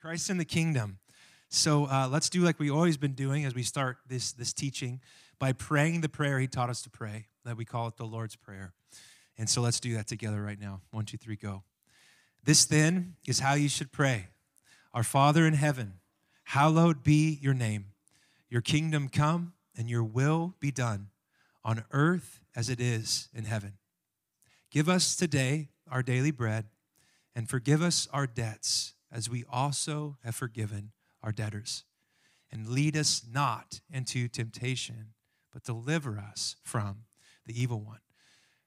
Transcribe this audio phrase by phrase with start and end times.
[0.00, 0.98] Christ in the kingdom.
[1.50, 5.00] So uh, let's do like we always been doing as we start this this teaching
[5.38, 7.26] by praying the prayer He taught us to pray.
[7.44, 8.72] That we call it the Lord's prayer.
[9.36, 10.80] And so let's do that together right now.
[10.90, 11.64] One, two, three, go.
[12.42, 14.28] This then is how you should pray.
[14.94, 15.94] Our Father in heaven,
[16.44, 17.86] hallowed be your name.
[18.48, 21.08] Your kingdom come and your will be done
[21.62, 23.74] on earth as it is in heaven.
[24.70, 26.66] Give us today our daily bread
[27.34, 31.84] and forgive us our debts as we also have forgiven our debtors.
[32.52, 35.14] And lead us not into temptation,
[35.52, 37.04] but deliver us from
[37.46, 38.00] the evil one.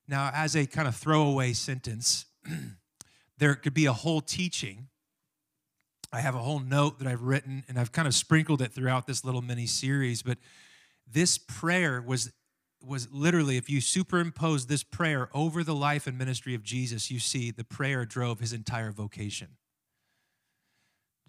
[0.08, 2.26] Now, as a kind of throwaway sentence,
[3.38, 4.88] there could be a whole teaching.
[6.12, 9.08] I have a whole note that I've written, and I've kind of sprinkled it throughout
[9.08, 10.22] this little mini series.
[10.22, 10.38] But
[11.08, 12.32] this prayer was
[12.86, 17.18] was literally, if you superimpose this prayer over the life and ministry of Jesus, you
[17.18, 19.56] see the prayer drove his entire vocation.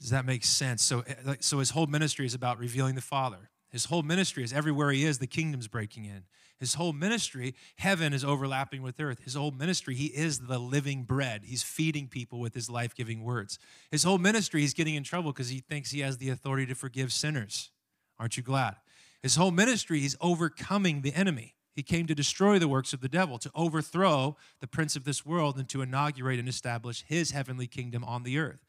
[0.01, 0.83] Does that make sense?
[0.83, 3.51] So, eh, so his whole ministry is about revealing the Father.
[3.71, 6.25] His whole ministry is everywhere he is, the kingdom's breaking in.
[6.61, 9.25] His whole ministry, heaven is overlapping with earth.
[9.25, 11.43] His whole ministry, he is the living bread.
[11.45, 13.59] He's feeding people with his life giving words.
[13.91, 16.75] His whole ministry, he's getting in trouble because he thinks he has the authority to
[16.75, 17.71] forgive sinners.
[18.19, 18.77] Aren't you glad?
[19.23, 21.57] His whole ministry, he's overcoming the enemy.
[21.75, 25.27] He came to destroy the works of the devil, to overthrow the prince of this
[25.27, 28.61] world, and to inaugurate and establish his heavenly kingdom on the earth.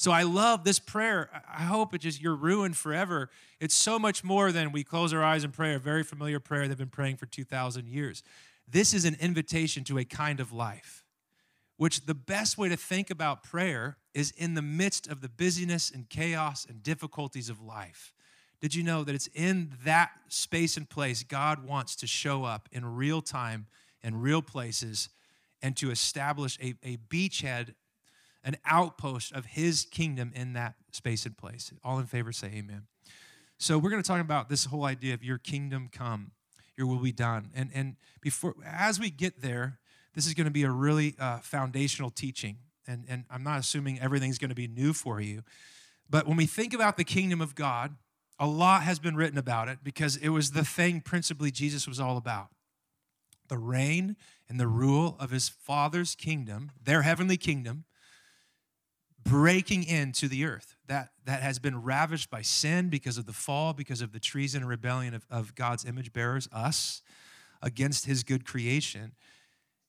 [0.00, 1.28] So I love this prayer.
[1.46, 3.28] I hope it just you're ruined forever.
[3.60, 6.66] It's so much more than we close our eyes and pray, a very familiar prayer
[6.66, 8.22] they've been praying for 2,000 years.
[8.66, 11.04] This is an invitation to a kind of life,
[11.76, 15.90] which the best way to think about prayer is in the midst of the busyness
[15.90, 18.14] and chaos and difficulties of life.
[18.62, 22.70] Did you know that it's in that space and place God wants to show up
[22.72, 23.66] in real time
[24.02, 25.10] in real places
[25.62, 27.74] and to establish a, a beachhead,
[28.44, 31.72] an outpost of his kingdom in that space and place?
[31.84, 32.82] All in favor say amen.
[33.58, 36.32] So we're going to talk about this whole idea of your kingdom come,
[36.76, 37.50] your will be done.
[37.54, 39.78] And, and before as we get there,
[40.14, 42.56] this is going to be a really uh, foundational teaching.
[42.86, 45.42] And, and I'm not assuming everything's going to be new for you.
[46.08, 47.94] But when we think about the kingdom of God,
[48.38, 52.00] a lot has been written about it because it was the thing principally Jesus was
[52.00, 52.48] all about
[53.48, 54.16] the reign
[54.48, 57.84] and the rule of his Father's kingdom, their heavenly kingdom,
[59.24, 63.72] breaking into the earth that, that has been ravaged by sin because of the fall,
[63.72, 67.02] because of the treason and rebellion of, of God's image bearers, us,
[67.62, 69.12] against his good creation.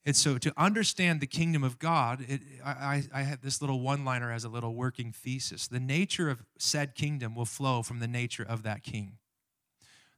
[0.05, 4.03] And so, to understand the kingdom of God, it, I, I have this little one
[4.03, 5.67] liner as a little working thesis.
[5.67, 9.17] The nature of said kingdom will flow from the nature of that king.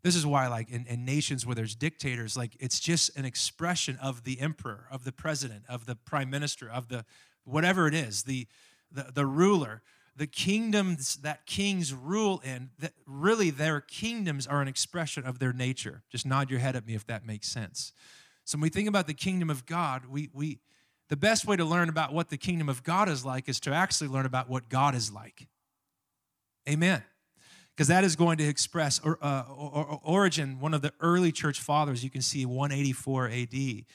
[0.02, 3.98] This is why, like in, in, nations where there's dictators, like it's just an expression
[4.02, 7.06] of the emperor, of the president, of the prime minister, of the
[7.46, 8.48] whatever it is, the,
[8.94, 9.82] the, the ruler.
[10.16, 15.54] The kingdoms that kings rule in, that really their kingdoms are an expression of their
[15.54, 16.04] nature.
[16.12, 17.94] Just nod your head at me if that makes sense.
[18.46, 20.60] So when we think about the kingdom of God, we, we
[21.10, 23.74] the best way to learn about what the kingdom of God is like is to
[23.74, 25.48] actually learn about what God is like.
[26.70, 27.04] Amen.
[27.76, 31.60] Because that is going to express or, uh, or, Origen, one of the early church
[31.60, 33.86] fathers, you can see 184 AD.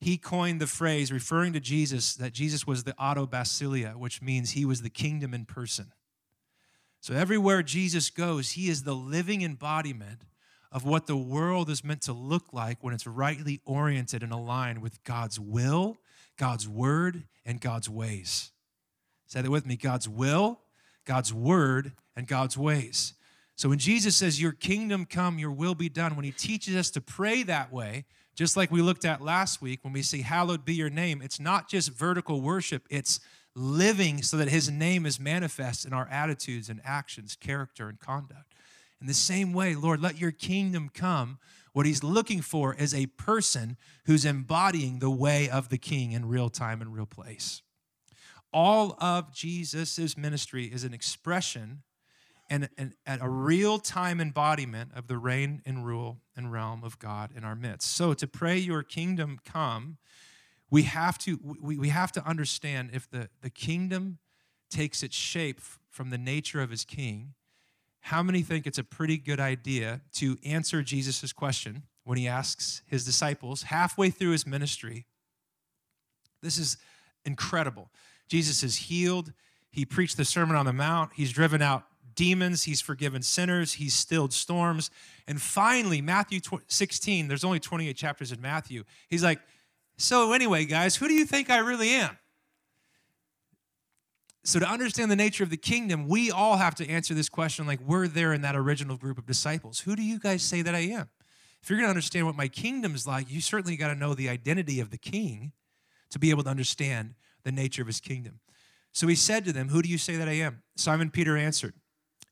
[0.00, 4.50] He coined the phrase referring to Jesus that Jesus was the auto basileia, which means
[4.50, 5.92] he was the kingdom in person.
[7.00, 10.22] So everywhere Jesus goes, he is the living embodiment
[10.70, 14.82] of what the world is meant to look like when it's rightly oriented and aligned
[14.82, 15.96] with God's will,
[16.36, 18.52] God's word, and God's ways.
[19.26, 20.60] Say that with me God's will,
[21.04, 23.14] God's word, and God's ways.
[23.56, 26.90] So when Jesus says, Your kingdom come, your will be done, when he teaches us
[26.90, 28.04] to pray that way,
[28.38, 31.40] just like we looked at last week when we see, Hallowed be your name, it's
[31.40, 33.18] not just vertical worship, it's
[33.56, 38.54] living so that his name is manifest in our attitudes and actions, character, and conduct.
[39.00, 41.38] In the same way, Lord, let your kingdom come.
[41.72, 43.76] What he's looking for is a person
[44.06, 47.62] who's embodying the way of the king in real time and real place.
[48.52, 51.82] All of Jesus' ministry is an expression
[52.50, 56.98] and, and, and a real time embodiment of the reign and rule and realm of
[56.98, 57.92] God in our midst.
[57.92, 59.98] So to pray your kingdom come,
[60.70, 64.18] we have to we, we have to understand if the, the kingdom
[64.70, 67.34] takes its shape from the nature of his king
[68.00, 72.82] how many think it's a pretty good idea to answer Jesus' question when he asks
[72.86, 75.06] his disciples halfway through his ministry?
[76.42, 76.78] This is
[77.24, 77.90] incredible.
[78.28, 79.32] Jesus is healed.
[79.70, 81.10] He preached the Sermon on the Mount.
[81.14, 81.84] He's driven out
[82.18, 82.64] demons.
[82.64, 83.74] He's forgiven sinners.
[83.74, 84.90] He's stilled storms.
[85.28, 88.82] And finally, Matthew 16, there's only 28 chapters in Matthew.
[89.08, 89.38] He's like,
[89.98, 92.18] So, anyway, guys, who do you think I really am?
[94.42, 97.68] So, to understand the nature of the kingdom, we all have to answer this question
[97.68, 99.80] like we're there in that original group of disciples.
[99.80, 101.08] Who do you guys say that I am?
[101.62, 104.28] If you're going to understand what my kingdom's like, you certainly got to know the
[104.28, 105.52] identity of the king
[106.10, 108.40] to be able to understand the nature of his kingdom.
[108.92, 110.62] So he said to them, Who do you say that I am?
[110.74, 111.74] Simon Peter answered,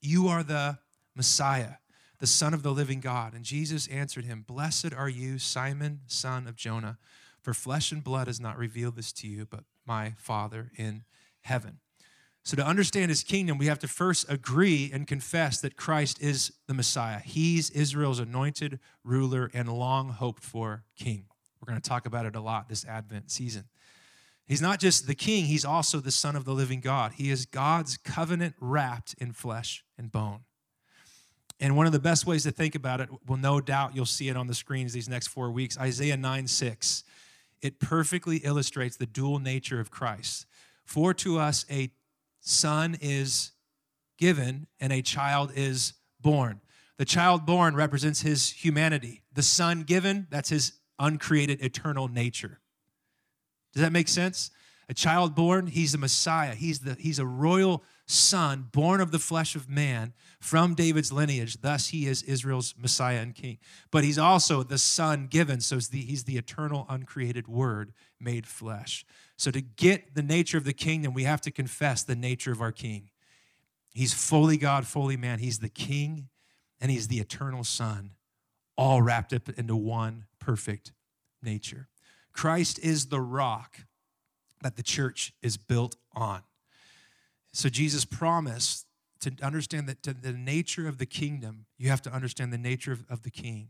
[0.07, 0.79] You are the
[1.17, 1.75] Messiah,
[2.21, 3.35] the Son of the living God.
[3.35, 6.99] And Jesus answered him, Blessed are you, Simon, son of Jonah,
[7.43, 11.03] for flesh and blood has not revealed this to you, but my Father in
[11.41, 11.81] heaven.
[12.45, 16.53] So, to understand his kingdom, we have to first agree and confess that Christ is
[16.69, 17.19] the Messiah.
[17.19, 21.25] He's Israel's anointed ruler and long hoped for king.
[21.61, 23.65] We're going to talk about it a lot this Advent season.
[24.47, 27.13] He's not just the king, he's also the Son of the living God.
[27.17, 30.41] He is God's covenant wrapped in flesh and bone.
[31.59, 34.29] And one of the best ways to think about it, well, no doubt you'll see
[34.29, 37.03] it on the screens these next four weeks Isaiah 9 6.
[37.63, 40.47] It perfectly illustrates the dual nature of Christ.
[40.85, 41.91] For to us a
[42.41, 43.53] son is
[44.19, 46.61] given and a child is born.
[46.99, 49.23] The child born represents his humanity.
[49.33, 52.61] The son given, that's his uncreated eternal nature.
[53.77, 54.51] Does that make sense?
[54.89, 56.55] A child born, he's the Messiah.
[56.55, 61.61] He's, the, he's a royal son born of the flesh of man from David's lineage.
[61.61, 63.59] Thus, he is Israel's Messiah and king.
[63.91, 65.61] But he's also the son given.
[65.61, 69.05] So the, he's the eternal, uncreated word made flesh.
[69.37, 72.63] So, to get the nature of the kingdom, we have to confess the nature of
[72.63, 73.11] our king.
[73.93, 75.41] He's fully God, fully man.
[75.41, 76.29] He's the king
[76.81, 78.13] and he's the eternal son,
[78.79, 80.93] all wrapped up into one perfect
[81.43, 81.89] nature.
[82.37, 83.81] Christ is the rock
[84.63, 86.43] that the church is built on.
[87.53, 88.87] So, Jesus promised
[89.21, 92.93] to understand that to the nature of the kingdom, you have to understand the nature
[92.93, 93.69] of, of the king.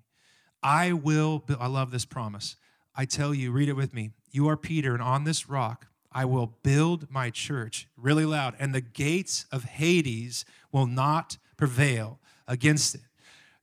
[0.63, 2.57] I will, I love this promise.
[2.97, 4.11] I tell you, read it with me.
[4.33, 8.75] You are Peter, and on this rock I will build my church, really loud, and
[8.75, 12.19] the gates of Hades will not prevail
[12.49, 13.03] against it.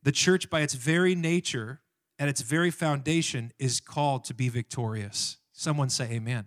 [0.03, 1.81] The church, by its very nature,
[2.23, 5.35] at its very foundation, is called to be victorious.
[5.51, 6.45] Someone say amen.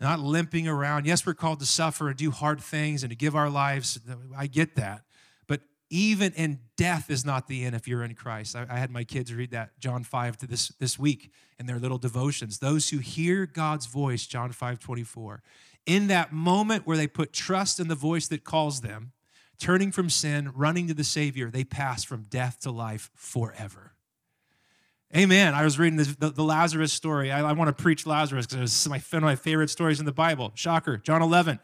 [0.00, 1.04] Not limping around.
[1.04, 3.98] Yes, we're called to suffer and do hard things and to give our lives.
[4.38, 5.02] I get that
[5.48, 8.54] But even in death is not the end if you're in Christ.
[8.54, 11.80] I, I, had my kids read that John 5 to this, this week in their
[11.80, 12.60] little devotions.
[12.60, 15.42] Those who hear God's voice, John 5 24.
[15.86, 19.10] In that moment where they put trust in the voice that calls them,
[19.58, 23.94] turning from sin, running to the Savior, they pass from death to life forever.
[25.16, 25.54] Amen.
[25.54, 27.32] I was reading this, the, the, Lazarus story.
[27.32, 30.06] I, I want to preach Lazarus because it's my, one of my favorite stories in
[30.06, 30.52] the Bible.
[30.54, 31.58] Shocker, John 11.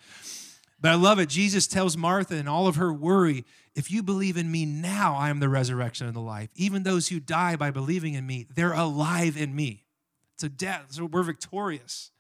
[0.81, 1.29] But I love it.
[1.29, 3.45] Jesus tells Martha and all of her worry,
[3.77, 6.51] if you believe in me now, I am the resurrection and the life.
[6.57, 9.85] Even those who die by believing in me, they're alive in me.
[10.43, 10.89] A death.
[10.91, 12.11] So we're victorious.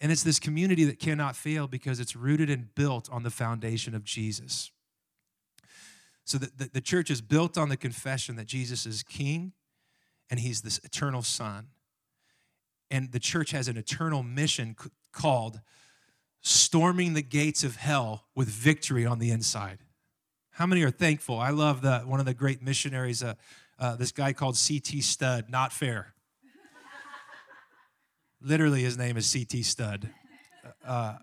[0.00, 3.94] And it's this community that cannot fail because it's rooted and built on the foundation
[3.94, 4.72] of Jesus.
[6.24, 9.52] So the, the, the church is built on the confession that Jesus is king
[10.30, 11.68] and he's this eternal son.
[12.90, 14.76] And the church has an eternal mission
[15.12, 15.60] called
[16.40, 19.78] storming the gates of hell with victory on the inside.
[20.50, 21.38] How many are thankful?
[21.40, 23.34] I love the one of the great missionaries, uh,
[23.78, 25.00] uh, this guy called C.T.
[25.00, 25.50] Studd.
[25.50, 26.14] Not fair.
[28.40, 29.62] Literally, his name is C.T.
[29.64, 30.10] Studd,
[30.86, 31.16] uh, uh,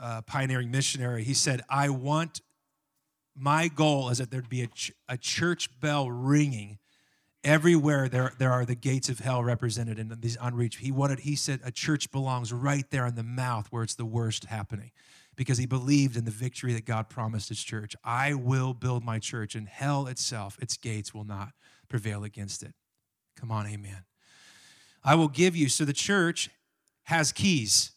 [0.00, 1.22] uh, pioneering missionary.
[1.22, 2.40] He said, "I want
[3.36, 6.78] my goal is that there'd be a, ch- a church bell ringing."
[7.44, 11.36] Everywhere there, there are the gates of hell represented in these unreached he wanted he
[11.36, 14.90] said a church belongs right there in the mouth where it's the worst happening
[15.36, 17.96] because he believed in the victory that God promised his church.
[18.04, 21.52] I will build my church, and hell itself, its gates will not
[21.88, 22.74] prevail against it.
[23.36, 24.04] Come on, amen.
[25.02, 25.68] I will give you.
[25.68, 26.50] So the church
[27.04, 27.92] has keys.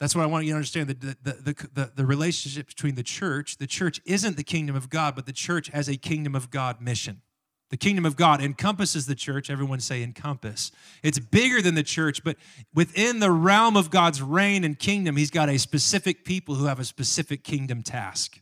[0.00, 3.56] That's what I want you to understand the, the, the, the, relationship between the church.
[3.56, 6.82] The church isn't the kingdom of God, but the church has a kingdom of God
[6.82, 7.22] mission.
[7.70, 9.50] The kingdom of God encompasses the church.
[9.50, 10.70] Everyone say encompass.
[11.02, 12.36] It's bigger than the church, but
[12.72, 16.78] within the realm of God's reign and kingdom, He's got a specific people who have
[16.78, 18.40] a specific kingdom task,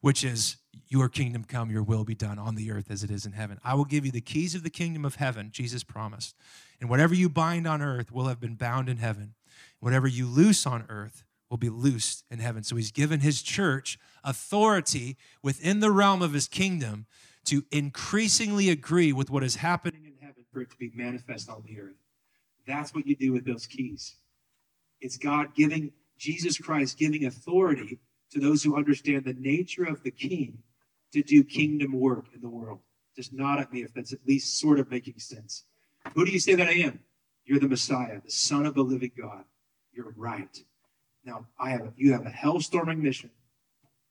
[0.00, 0.58] which is
[0.88, 3.58] your kingdom come, your will be done on the earth as it is in heaven.
[3.64, 6.34] I will give you the keys of the kingdom of heaven, Jesus promised.
[6.80, 9.34] And whatever you bind on earth will have been bound in heaven.
[9.78, 12.64] Whatever you loose on earth will be loosed in heaven.
[12.64, 17.06] So He's given His church authority within the realm of His kingdom
[17.46, 21.62] to increasingly agree with what is happening in heaven for it to be manifest on
[21.66, 21.96] the earth.
[22.66, 24.16] That's what you do with those keys.
[25.00, 27.98] It's God giving, Jesus Christ giving authority
[28.32, 30.58] to those who understand the nature of the king
[31.12, 32.80] to do kingdom work in the world.
[33.16, 35.64] Just nod at me if that's at least sort of making sense.
[36.14, 37.00] Who do you say that I am?
[37.44, 39.44] You're the Messiah, the Son of the living God.
[39.92, 40.56] You're right.
[41.24, 43.30] Now, I have you have a hell-storming mission.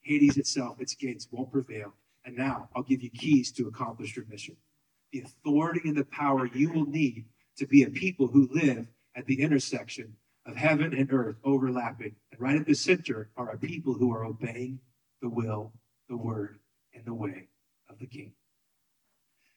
[0.01, 1.93] Hades itself, its gates won't prevail.
[2.29, 4.55] And now I'll give you keys to accomplish your mission.
[5.11, 7.25] The authority and the power you will need
[7.57, 12.15] to be a people who live at the intersection of heaven and earth overlapping.
[12.31, 14.79] And right at the center are a people who are obeying
[15.23, 15.73] the will,
[16.07, 16.59] the word,
[16.93, 17.47] and the way
[17.89, 18.33] of the king.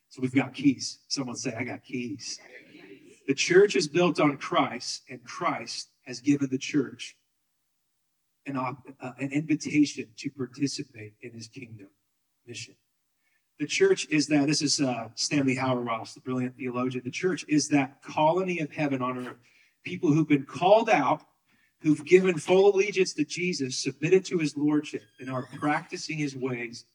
[0.08, 1.00] So we've got keys.
[1.08, 2.40] Someone say, I got keys.
[3.26, 7.18] The church is built on Christ, and Christ has given the church
[8.46, 11.88] an, uh, an invitation to participate in his kingdom
[12.46, 12.74] mission.
[13.58, 17.04] The church is that, this is uh, Stanley Hauerwas, the brilliant theologian.
[17.04, 19.36] The church is that colony of heaven on earth.
[19.84, 21.22] People who've been called out,
[21.80, 26.86] who've given full allegiance to Jesus, submitted to his lordship, and are practicing his ways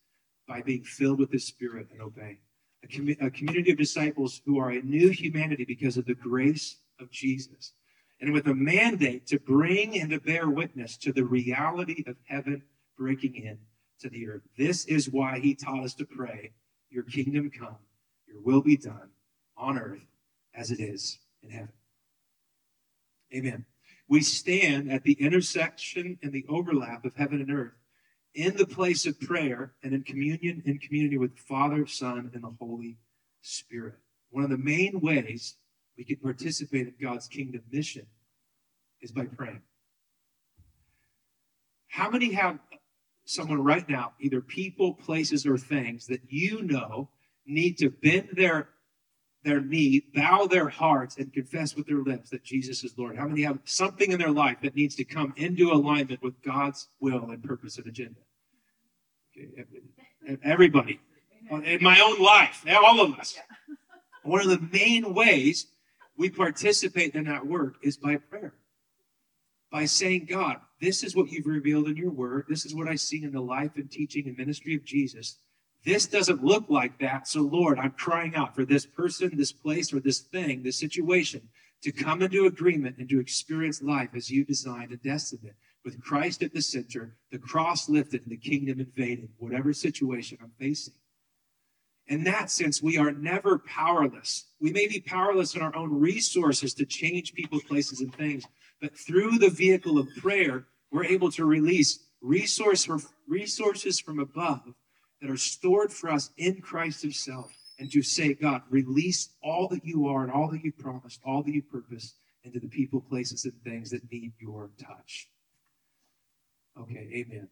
[0.48, 2.40] by being filled with his spirit and obeying
[2.84, 6.78] a, com- a community of disciples who are a new humanity because of the grace
[7.00, 7.74] of Jesus,
[8.20, 12.64] and with a mandate to bring and to bear witness to the reality of heaven
[12.98, 13.58] breaking in
[14.00, 14.42] to the earth.
[14.58, 16.52] This is why he taught us to pray,
[16.90, 17.78] Your kingdom come,
[18.28, 19.10] your will be done
[19.58, 20.06] on earth
[20.54, 21.74] as it is in heaven.
[23.34, 23.66] Amen.
[24.08, 27.74] We stand at the intersection and the overlap of heaven and earth
[28.34, 32.44] in the place of prayer and in communion in community with the Father, Son, and
[32.44, 32.98] the Holy
[33.42, 33.96] Spirit.
[34.30, 35.56] One of the main ways
[35.98, 38.06] we can participate in God's kingdom mission
[39.02, 39.62] is by praying.
[41.88, 42.60] How many have
[43.28, 47.10] someone right now, either people, places, or things that you know
[47.46, 48.70] need to bend their
[49.44, 53.16] their knee, bow their hearts, and confess with their lips that Jesus is Lord?
[53.18, 56.90] How many have something in their life that needs to come into alignment with God's
[57.00, 58.20] will and purpose and agenda?
[60.44, 61.00] Everybody.
[61.64, 63.38] In my own life, all of us.
[64.24, 65.68] One of the main ways
[66.18, 68.56] we participate in that work is by prayer.
[69.72, 72.46] By saying, God, this is what you've revealed in your word.
[72.48, 75.40] This is what I see in the life and teaching and ministry of Jesus.
[75.84, 77.28] This doesn't look like that.
[77.28, 81.50] So, Lord, I'm crying out for this person, this place, or this thing, this situation
[81.84, 85.56] to come into agreement and to experience life as you designed and destined it
[85.86, 90.52] with Christ at the center, the cross lifted, and the kingdom invaded, whatever situation I'm
[90.60, 90.96] facing.
[92.08, 94.48] In that sense, we are never powerless.
[94.60, 98.46] We may be powerless in our own resources to change people, places, and things,
[98.82, 102.88] but through the vehicle of prayer, we're able to release resource
[103.28, 104.74] resources from above
[105.22, 109.86] that are stored for us in Christ Himself, and to say, God, release all that
[109.86, 113.46] you are and all that you promised, all that you purposed into the people, places,
[113.46, 115.30] and things that need your touch.
[116.80, 117.50] Okay, amen.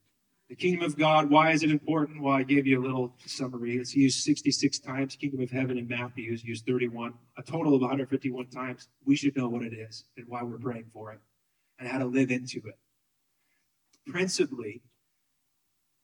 [0.49, 2.21] The kingdom of God, why is it important?
[2.21, 3.77] Well, I gave you a little summary.
[3.77, 5.15] It's used 66 times.
[5.15, 8.87] Kingdom of heaven in Matthew is used 31, a total of 151 times.
[9.03, 11.19] We should know what it is and why we're praying for it
[11.79, 12.77] and how to live into it.
[14.05, 14.83] Principally,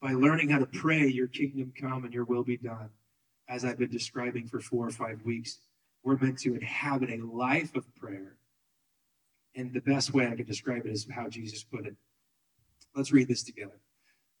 [0.00, 2.90] by learning how to pray, your kingdom come and your will be done,
[3.48, 5.58] as I've been describing for four or five weeks,
[6.02, 8.34] we're meant to inhabit a life of prayer.
[9.54, 11.94] And the best way I can describe it is how Jesus put it
[12.94, 13.80] Let's read this together.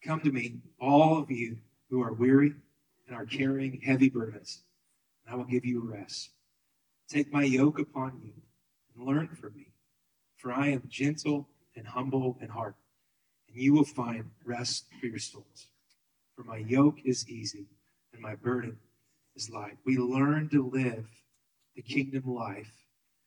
[0.04, 2.54] Come to me, all of you who are weary
[3.06, 4.62] and are carrying heavy burdens,
[5.24, 6.30] and I will give you rest.
[7.08, 8.32] Take my yoke upon you
[8.94, 9.68] and learn from me,
[10.36, 12.74] for I am gentle and humble in heart,
[13.48, 15.68] and you will find rest for your souls.
[16.34, 17.66] For my yoke is easy
[18.12, 18.78] and my burden
[19.36, 19.78] is light.
[19.84, 21.06] We learn to live
[21.76, 22.72] the kingdom life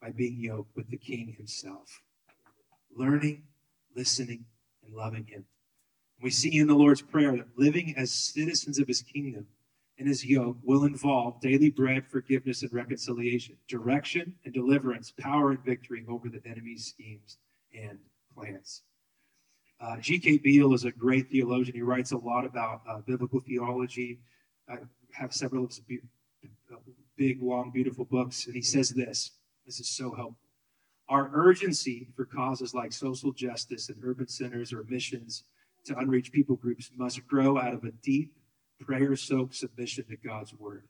[0.01, 2.01] by being yoked with the King himself,
[2.95, 3.43] learning,
[3.95, 4.45] listening,
[4.83, 5.45] and loving Him.
[6.25, 9.45] We see in the Lord's Prayer that living as citizens of His kingdom
[9.99, 15.63] and His yoke will involve daily bread, forgiveness, and reconciliation, direction and deliverance, power and
[15.63, 17.37] victory over the enemy's schemes
[17.75, 17.99] and
[18.33, 18.81] plans.
[19.79, 20.39] Uh, G.K.
[20.39, 21.75] Beale is a great theologian.
[21.75, 24.17] He writes a lot about uh, biblical theology.
[24.67, 24.77] I
[25.11, 25.81] have several of his
[27.15, 29.29] big, long, beautiful books, and he says this.
[29.67, 30.39] This is so helpful.
[31.07, 35.43] Our urgency for causes like social justice and urban centers or missions
[35.85, 38.33] to unreached people groups must grow out of a deep,
[38.79, 40.87] prayer soaked submission to God's word.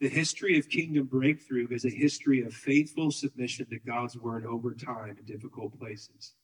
[0.00, 4.74] The history of kingdom breakthrough is a history of faithful submission to God's word over
[4.74, 6.34] time in difficult places.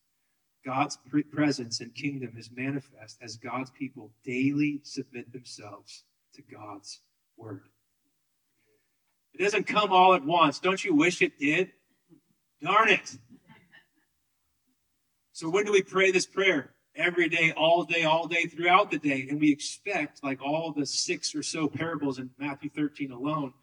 [0.65, 0.99] God's
[1.33, 7.01] presence and kingdom is manifest as God's people daily submit themselves to God's
[7.37, 7.65] word.
[9.35, 10.61] It doesn't come all at once.
[10.61, 11.73] Don't you wish it did?
[12.63, 13.17] Darn it.
[15.33, 16.71] So when do we pray this prayer?
[16.95, 19.27] Every day, all day, all day, throughout the day.
[19.31, 23.55] And we expect, like all the six or so parables in Matthew 13 alone,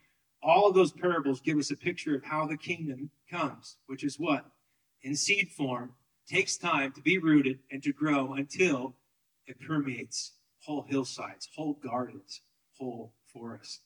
[0.41, 4.19] all of those parables give us a picture of how the kingdom comes, which is
[4.19, 4.45] what?
[5.03, 5.93] In seed form
[6.27, 8.95] takes time to be rooted and to grow until
[9.45, 12.41] it permeates whole hillsides, whole gardens,
[12.77, 13.81] whole forests.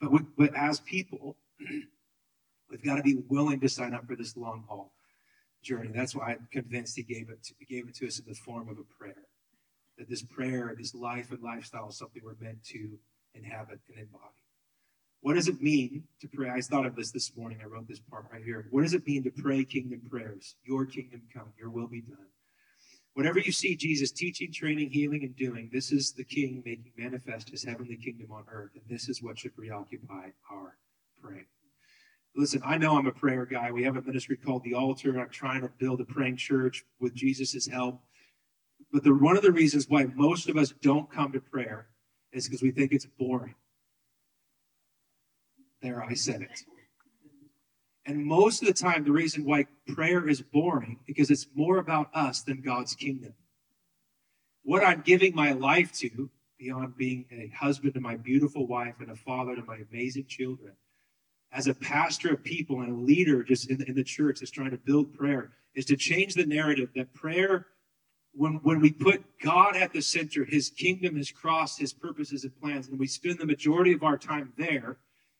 [0.00, 1.36] But, we, but as people,
[2.70, 4.92] we've got to be willing to sign up for this long haul
[5.62, 5.90] journey.
[5.94, 8.68] That's why I'm convinced he gave it to, gave it to us in the form
[8.68, 9.26] of a prayer.
[9.98, 12.98] That this prayer, this life and lifestyle is something we're meant to
[13.34, 14.34] inhabit and embody.
[15.22, 16.48] What does it mean to pray?
[16.48, 17.58] I thought of this this morning.
[17.62, 18.66] I wrote this part right here.
[18.70, 20.56] What does it mean to pray kingdom prayers?
[20.64, 22.26] Your kingdom come, your will be done.
[23.14, 27.50] Whatever you see Jesus teaching, training, healing, and doing, this is the King making manifest
[27.50, 28.70] his heavenly kingdom on earth.
[28.74, 30.78] And this is what should preoccupy our
[31.20, 31.46] praying.
[32.36, 33.72] Listen, I know I'm a prayer guy.
[33.72, 35.18] We have a ministry called The Altar.
[35.18, 38.00] I'm trying to build a praying church with Jesus' help.
[38.92, 41.88] But the, one of the reasons why most of us don't come to prayer
[42.32, 43.54] is because we think it's boring.
[45.82, 46.64] There, I said it.
[48.06, 52.10] And most of the time, the reason why prayer is boring because it's more about
[52.14, 53.34] us than God's kingdom.
[54.62, 59.10] What I'm giving my life to, beyond being a husband to my beautiful wife and
[59.10, 60.72] a father to my amazing children,
[61.52, 64.70] as a pastor of people and a leader just in, in the church that's trying
[64.70, 67.66] to build prayer, is to change the narrative that prayer,
[68.32, 72.60] when, when we put God at the center, his kingdom, his cross, his purposes and
[72.60, 74.98] plans, and we spend the majority of our time there,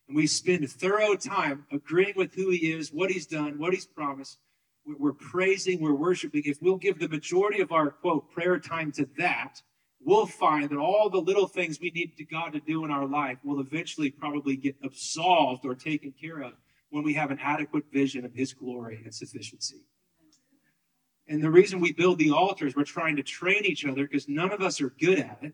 [0.09, 3.87] and we spend thorough time agreeing with who he is, what he's done, what he's
[3.87, 4.39] promised,
[4.85, 9.09] we're praising, we're worshiping, if we'll give the majority of our quote prayer time to
[9.19, 9.63] that,
[10.05, 13.39] we'll find that all the little things we need God to do in our life
[13.45, 16.53] will eventually probably get absolved or taken care of
[16.91, 19.83] when we have an adequate vision of his glory and sufficiency.
[21.29, 24.53] And the reason we build the altars, we're trying to train each other because none
[24.53, 25.53] of us are good at it.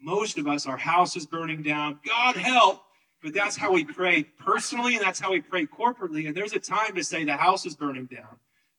[0.00, 1.98] Most of us, our house is burning down.
[2.06, 2.82] God help.
[3.22, 6.28] But that's how we pray personally, and that's how we pray corporately.
[6.28, 8.36] And there's a time to say the house is burning down.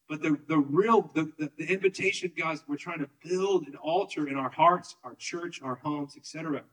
[0.09, 4.27] But the, the real, the, the, the invitation, guys, we're trying to build an altar
[4.27, 6.63] in our hearts, our church, our homes, etc.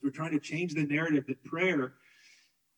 [0.00, 1.94] We're trying to change the narrative that prayer,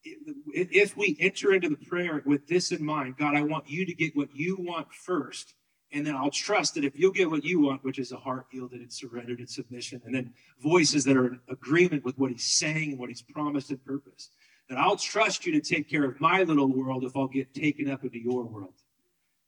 [0.02, 3.92] if we enter into the prayer with this in mind, God, I want you to
[3.92, 5.52] get what you want first.
[5.92, 8.46] And then I'll trust that if you'll get what you want, which is a heart
[8.52, 12.44] yielded and surrendered and submission, and then voices that are in agreement with what he's
[12.44, 14.30] saying and what he's promised and purpose,
[14.70, 17.90] that I'll trust you to take care of my little world if I'll get taken
[17.90, 18.72] up into your world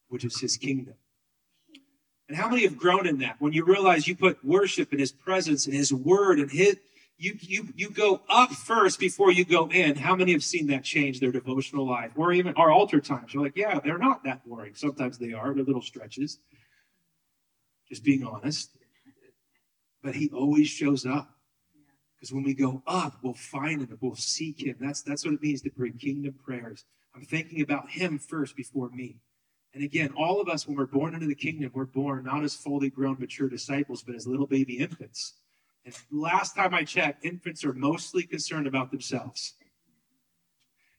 [0.08, 0.94] which is his kingdom.
[2.28, 3.36] And how many have grown in that?
[3.38, 6.76] When you realize you put worship in his presence and his word and his
[7.18, 9.96] you you you go up first before you go in.
[9.96, 12.12] How many have seen that change their devotional life?
[12.16, 13.34] Or even our altar times.
[13.34, 14.74] You're like, yeah, they're not that boring.
[14.76, 16.38] Sometimes they are, they're little stretches.
[17.88, 18.70] Just being honest.
[20.02, 21.34] But he always shows up.
[22.14, 24.76] Because when we go up, we'll find him, we'll seek him.
[24.80, 26.84] That's that's what it means to pray kingdom prayers.
[27.14, 29.16] I'm thinking about him first before me.
[29.78, 32.52] And again, all of us, when we're born into the kingdom, we're born not as
[32.52, 35.34] fully grown, mature disciples, but as little baby infants.
[35.84, 39.54] And last time I checked, infants are mostly concerned about themselves.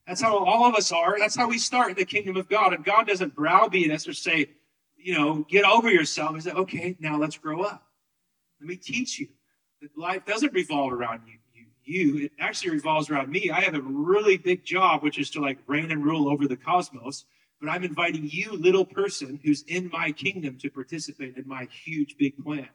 [0.07, 1.19] That's how all of us are.
[1.19, 2.73] That's how we start in the kingdom of God.
[2.73, 4.51] And God doesn't browbeat us or say,
[4.95, 6.35] you know, get over yourself.
[6.35, 7.83] He said, okay, now let's grow up.
[8.61, 9.27] Let me teach you
[9.81, 11.33] that life doesn't revolve around you.
[11.53, 12.25] You, you.
[12.27, 13.49] It actually revolves around me.
[13.49, 16.55] I have a really big job, which is to like reign and rule over the
[16.55, 17.25] cosmos
[17.59, 22.15] but I'm inviting you, little person who's in my kingdom, to participate in my huge,
[22.17, 22.69] big plan.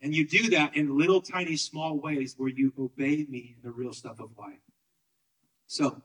[0.00, 3.70] And you do that in little, tiny, small ways where you obey me in the
[3.70, 4.60] real stuff of life.
[5.66, 6.02] So,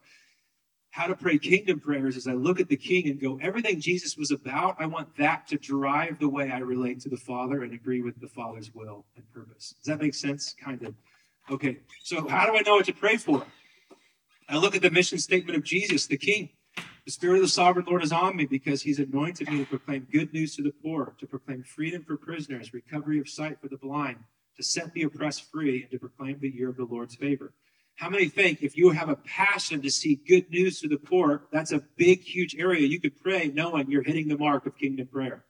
[0.90, 4.16] how to pray kingdom prayers is I look at the king and go, everything Jesus
[4.16, 7.74] was about, I want that to drive the way I relate to the Father and
[7.74, 9.74] agree with the Father's will and purpose.
[9.80, 10.54] Does that make sense?
[10.64, 10.94] Kind of.
[11.50, 13.44] Okay, so how do I know what to pray for?
[14.48, 16.50] I look at the mission statement of Jesus, the king.
[17.06, 20.08] The Spirit of the Sovereign Lord is on me because He's anointed me to proclaim
[20.10, 23.76] good news to the poor, to proclaim freedom for prisoners, recovery of sight for the
[23.76, 24.20] blind,
[24.56, 27.54] to set the oppressed free, and to proclaim the year of the Lord's favor.
[27.96, 31.44] How many think if you have a passion to see good news to the poor,
[31.52, 35.08] that's a big, huge area you could pray knowing you're hitting the mark of kingdom
[35.08, 35.44] prayer?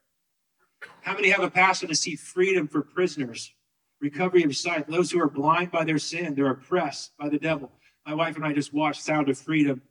[1.01, 3.53] How many have a passion to see freedom for prisoners,
[4.01, 7.71] recovery of sight, those who are blind by their sin, they're oppressed by the devil?
[8.07, 9.83] My wife and I just watched Sound of Freedom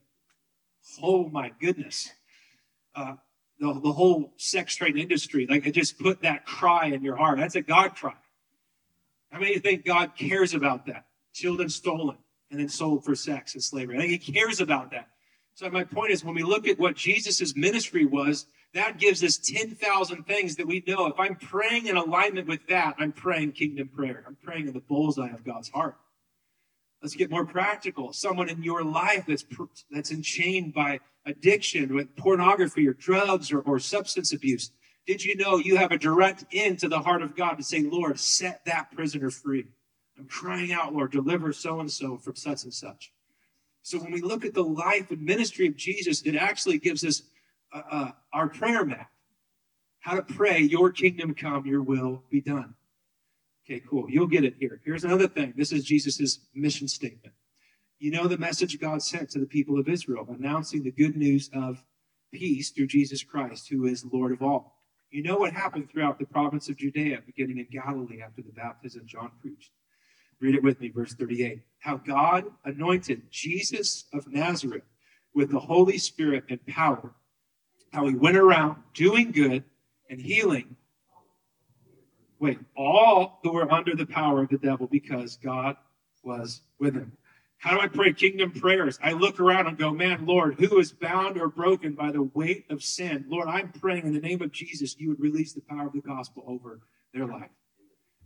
[1.03, 2.11] oh my goodness,
[2.95, 3.15] uh,
[3.59, 7.39] the, the whole sex trade industry, like it just put that cry in your heart.
[7.39, 8.15] That's a God cry.
[9.31, 11.07] How many think God cares about that?
[11.33, 12.19] Children stolen
[12.51, 13.97] and then sold for sex and slavery.
[13.97, 15.09] I think he cares about that.
[15.55, 19.37] So my point is when we look at what Jesus' ministry was, that gives us
[19.37, 21.07] 10,000 things that we know.
[21.07, 24.25] If I'm praying in alignment with that, I'm praying kingdom prayer.
[24.27, 25.97] I'm praying in the bullseye of God's heart.
[27.03, 28.13] Let's get more practical.
[28.13, 29.45] Someone in your life that's
[29.91, 34.71] that's enchained by addiction with pornography or drugs or, or substance abuse.
[35.07, 37.83] Did you know you have a direct in to the heart of God to say,
[37.83, 39.67] Lord, set that prisoner free?
[40.17, 43.13] I'm crying out, Lord, deliver so and so from such and such.
[43.83, 47.23] So when we look at the life and ministry of Jesus, it actually gives us
[47.73, 49.11] uh, uh, our prayer map.
[49.99, 52.75] How to pray, Your kingdom come, Your will be done.
[53.65, 54.11] Okay, cool.
[54.11, 54.81] You'll get it here.
[54.85, 55.55] Here's another thing.
[55.57, 57.35] This is Jesus's mission statement.
[57.99, 61.49] You know the message God sent to the people of Israel, announcing the good news
[61.55, 61.85] of
[62.33, 64.83] peace through Jesus Christ, who is Lord of all.
[65.11, 69.03] You know what happened throughout the province of Judea, beginning in Galilee after the baptism
[69.07, 69.71] John preached.
[70.41, 71.63] Read it with me, verse 38.
[71.79, 74.83] How God anointed Jesus of Nazareth
[75.35, 77.15] with the Holy Spirit and power.
[77.93, 79.63] How he went around doing good
[80.11, 80.77] and healing.
[82.43, 85.77] Wait, all who were under the power of the devil because God
[86.25, 87.13] was with him.
[87.59, 88.99] How do I pray kingdom prayers?
[89.01, 92.65] I look around and go, man, Lord, who is bound or broken by the weight
[92.69, 93.27] of sin?
[93.29, 96.01] Lord, I'm praying in the name of Jesus, you would release the power of the
[96.01, 96.81] gospel over
[97.15, 97.51] their life.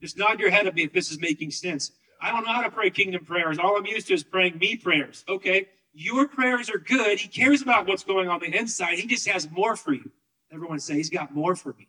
[0.00, 1.92] Just nod your head at me if this is making sense.
[2.18, 3.58] I don't know how to pray kingdom prayers.
[3.58, 5.26] All I'm used to is praying me prayers.
[5.28, 7.18] Okay, your prayers are good.
[7.18, 8.98] He cares about what's going on the inside.
[8.98, 10.10] He just has more for you.
[10.50, 11.88] Everyone say, He's got more for me.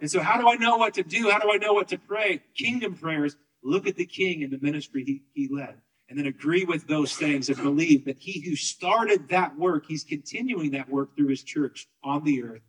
[0.00, 1.30] And so, how do I know what to do?
[1.30, 2.42] How do I know what to pray?
[2.54, 3.36] Kingdom prayers.
[3.62, 5.76] Look at the king and the ministry he, he led
[6.08, 10.02] and then agree with those things and believe that he who started that work, he's
[10.02, 12.62] continuing that work through his church on the earth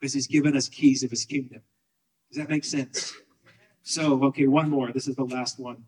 [0.00, 1.60] because he's given us keys of his kingdom.
[2.30, 3.12] Does that make sense?
[3.82, 4.92] So, okay, one more.
[4.92, 5.84] This is the last one.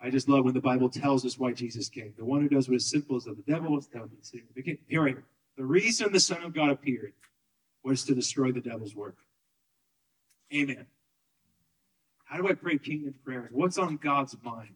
[0.00, 2.14] I just love when the Bible tells us why Jesus came.
[2.16, 4.10] The one who does what is simple is that the devil down.
[4.56, 5.24] Here, here.
[5.56, 7.12] The reason the Son of God appeared
[7.84, 9.16] was to destroy the devil's work.
[10.54, 10.86] Amen.
[12.24, 13.50] How do I pray kingdom prayers?
[13.52, 14.74] What's on God's mind?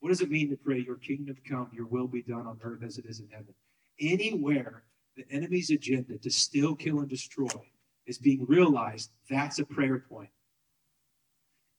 [0.00, 2.82] What does it mean to pray, Your kingdom come, your will be done on earth
[2.82, 3.54] as it is in heaven?
[4.00, 4.84] Anywhere
[5.16, 7.48] the enemy's agenda to steal, kill, and destroy
[8.06, 10.30] is being realized, that's a prayer point.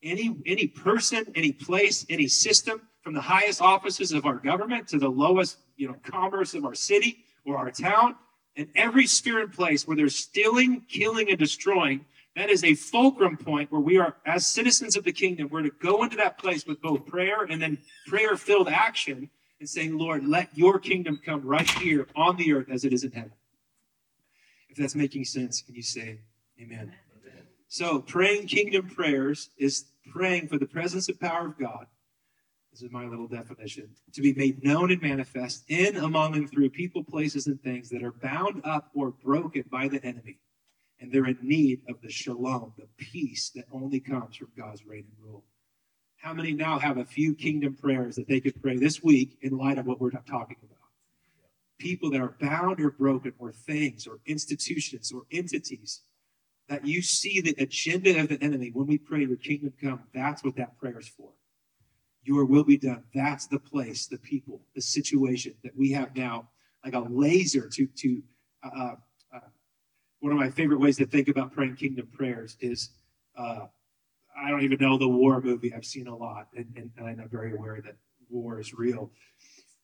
[0.03, 4.99] Any, any person, any place, any system, from the highest offices of our government to
[4.99, 8.15] the lowest you know, commerce of our city or our town,
[8.55, 13.35] and every sphere and place where there's stealing, killing, and destroying, that is a fulcrum
[13.35, 16.65] point where we are, as citizens of the kingdom, we're to go into that place
[16.65, 21.41] with both prayer and then prayer filled action and saying, Lord, let your kingdom come
[21.45, 23.33] right here on the earth as it is in heaven.
[24.69, 26.19] If that's making sense, can you say
[26.59, 26.93] amen?
[27.19, 27.47] amen.
[27.67, 31.87] So, praying kingdom prayers is praying for the presence and power of God.
[32.71, 36.69] This is my little definition to be made known and manifest in, among, and through
[36.69, 40.39] people, places, and things that are bound up or broken by the enemy
[41.01, 45.05] and they're in need of the shalom, the peace that only comes from God's reign
[45.09, 45.43] and rule.
[46.17, 49.57] How many now have a few kingdom prayers that they could pray this week in
[49.57, 50.77] light of what we're talking about?
[51.79, 56.01] People that are bound or broken, or things, or institutions, or entities
[56.69, 60.43] that you see the agenda of the enemy when we pray, Your kingdom come, that's
[60.43, 61.31] what that prayer is for.
[62.23, 63.03] Your will be done.
[63.15, 66.49] That's the place, the people, the situation that we have now,
[66.85, 68.21] like a laser to to
[68.63, 68.91] uh,
[70.21, 72.91] one of my favorite ways to think about praying kingdom prayers is
[73.37, 73.65] uh,
[74.39, 75.73] I don't even know the war movie.
[75.73, 77.95] I've seen a lot, and, and, and I'm very aware that
[78.29, 79.11] war is real.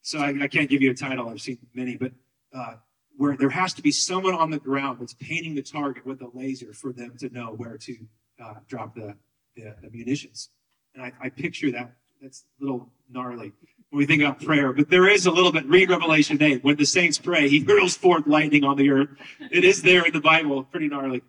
[0.00, 1.28] So I, I, can't give you a title.
[1.28, 2.12] I've seen many, but
[2.54, 2.74] uh,
[3.16, 6.30] where there has to be someone on the ground that's painting the target with a
[6.32, 7.96] laser for them to know where to
[8.42, 9.14] uh, drop the,
[9.56, 10.50] the, the, munitions.
[10.94, 11.92] And I, I picture that.
[12.22, 13.52] That's a little gnarly
[13.90, 15.66] when we think about prayer, but there is a little bit.
[15.66, 16.62] Read Revelation 8.
[16.62, 19.08] When the saints pray, he hurls forth lightning on the earth.
[19.50, 21.22] It is there in the Bible, pretty gnarly.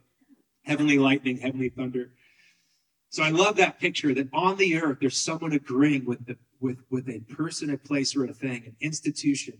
[0.63, 2.11] Heavenly lightning, heavenly thunder.
[3.09, 6.79] So I love that picture that on the earth there's someone agreeing with the, with
[6.89, 9.59] with a person, a place, or a thing, an institution,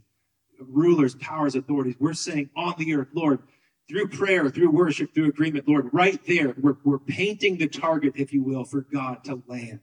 [0.59, 1.95] rulers, powers, authorities.
[1.99, 3.39] We're saying on the earth, Lord,
[3.87, 8.33] through prayer, through worship, through agreement, Lord, right there, we're, we're painting the target, if
[8.33, 9.79] you will, for God to land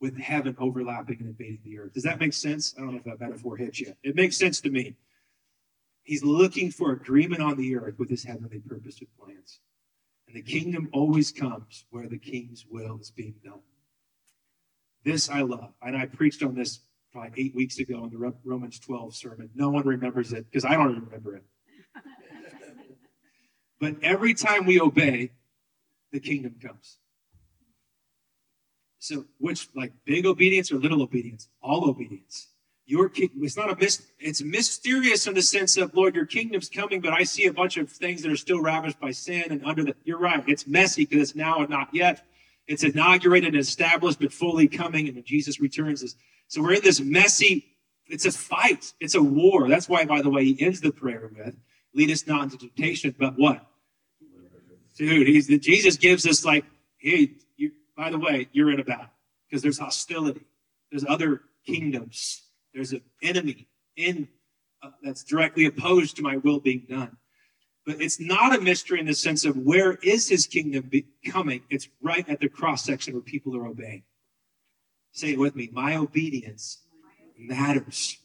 [0.00, 1.92] with heaven overlapping and invading the earth.
[1.92, 2.74] Does that make sense?
[2.76, 3.94] I don't know if that metaphor hits you.
[4.02, 4.96] It makes sense to me.
[6.02, 9.60] He's looking for agreement on the earth with his heavenly purpose and plans.
[10.26, 13.60] And the kingdom always comes where the king's will is being done.
[15.04, 15.72] This I love.
[15.82, 16.80] And I preached on this
[17.12, 19.50] probably eight weeks ago in the Romans 12 sermon.
[19.54, 21.44] No one remembers it because I don't remember it.
[23.80, 25.32] but every time we obey,
[26.12, 26.98] the kingdom comes.
[29.00, 31.48] So, which like big obedience or little obedience?
[31.62, 32.48] All obedience.
[32.84, 37.00] Your it's not a mis, it's mysterious in the sense of Lord, your kingdom's coming,
[37.00, 39.84] but I see a bunch of things that are still ravished by sin and under
[39.84, 39.94] the.
[40.04, 40.44] You're right.
[40.46, 42.22] It's messy because it's now and not yet.
[42.66, 45.06] It's inaugurated and established, but fully coming.
[45.06, 46.16] And when Jesus returns, is
[46.48, 47.64] So we're in this messy,
[48.06, 49.66] it's a fight, it's a war.
[49.66, 51.56] That's why, by the way, he ends the prayer with,
[51.94, 53.66] lead us not into temptation, but what?
[54.96, 56.66] Dude, he's, Jesus gives us like,
[56.98, 57.30] hey,
[58.00, 59.10] by the way, you're in a battle
[59.46, 60.40] because there's hostility.
[60.90, 62.44] There's other kingdoms.
[62.72, 64.26] There's an enemy in
[64.82, 67.18] uh, that's directly opposed to my will being done.
[67.84, 70.90] But it's not a mystery in the sense of where is his kingdom
[71.26, 71.60] coming?
[71.68, 74.04] It's right at the cross section where people are obeying.
[75.12, 75.68] Say it with me.
[75.70, 76.78] My obedience
[77.38, 78.16] matters.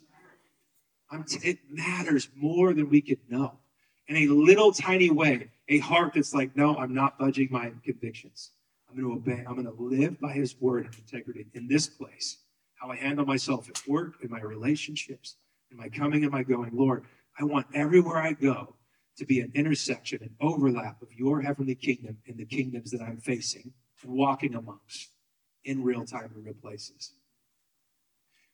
[1.27, 3.59] T- it matters more than we could know.
[4.07, 8.51] In a little tiny way, a heart that's like, no, I'm not budging my convictions.
[8.95, 9.43] I'm going to obey.
[9.45, 12.37] I'm going to live by his word and integrity in this place.
[12.75, 15.35] How I handle myself at work, in my relationships,
[15.71, 16.71] in my coming and my going.
[16.73, 17.03] Lord,
[17.39, 18.75] I want everywhere I go
[19.17, 23.17] to be an intersection, an overlap of your heavenly kingdom and the kingdoms that I'm
[23.17, 23.73] facing
[24.05, 25.09] walking amongst
[25.63, 27.13] in real time and real places.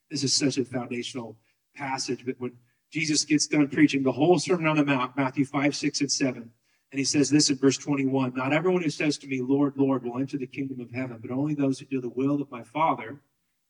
[0.09, 1.37] This is such a foundational
[1.75, 2.53] passage, but when
[2.91, 6.51] Jesus gets done preaching the whole Sermon on the Mount, Matthew 5, 6, and 7,
[6.91, 10.03] and he says this in verse 21 Not everyone who says to me, Lord, Lord,
[10.03, 12.63] will enter the kingdom of heaven, but only those who do the will of my
[12.63, 13.21] Father,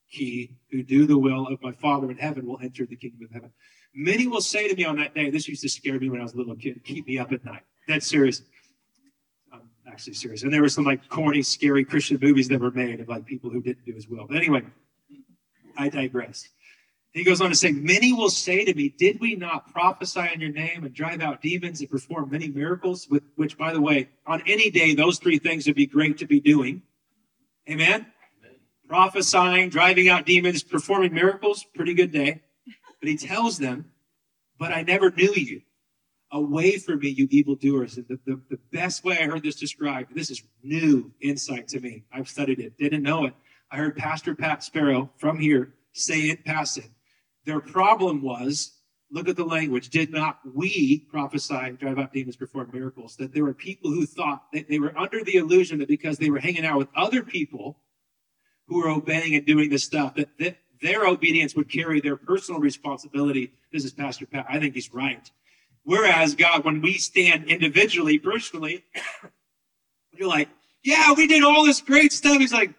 [0.06, 3.30] he who do the will of my Father in heaven will enter the kingdom of
[3.30, 3.52] heaven.
[3.94, 6.24] Many will say to me on that day, this used to scare me when I
[6.24, 7.62] was a little kid, keep me up at night.
[7.86, 8.42] That's serious.
[9.52, 10.42] I'm actually serious.
[10.42, 13.50] And there were some like corny, scary Christian movies that were made of like people
[13.50, 14.26] who didn't do as well.
[14.26, 14.62] But anyway,
[15.76, 16.48] I digress.
[17.12, 20.40] He goes on to say, Many will say to me, Did we not prophesy in
[20.40, 23.06] your name and drive out demons and perform many miracles?
[23.08, 26.26] With, which, by the way, on any day, those three things would be great to
[26.26, 26.82] be doing.
[27.68, 28.06] Amen?
[28.40, 28.56] Amen.
[28.88, 32.40] Prophesying, driving out demons, performing miracles, pretty good day.
[33.00, 33.90] But he tells them,
[34.58, 35.62] But I never knew you.
[36.30, 37.98] Away from me, you evildoers.
[37.98, 41.80] And the, the, the best way I heard this described, this is new insight to
[41.80, 42.04] me.
[42.10, 43.34] I've studied it, didn't know it.
[43.70, 46.88] I heard Pastor Pat Sparrow from here say it, pass it.
[47.44, 48.78] Their problem was
[49.10, 49.90] look at the language.
[49.90, 53.16] Did not we prophesy, drive out demons, perform miracles?
[53.16, 56.30] That there were people who thought that they were under the illusion that because they
[56.30, 57.78] were hanging out with other people
[58.66, 62.60] who were obeying and doing this stuff, that, that their obedience would carry their personal
[62.60, 63.52] responsibility.
[63.72, 64.46] This is Pastor Pat.
[64.48, 65.30] I think he's right.
[65.84, 68.84] Whereas God, when we stand individually, personally,
[70.12, 70.48] you're like,
[70.82, 72.38] yeah, we did all this great stuff.
[72.38, 72.72] He's like,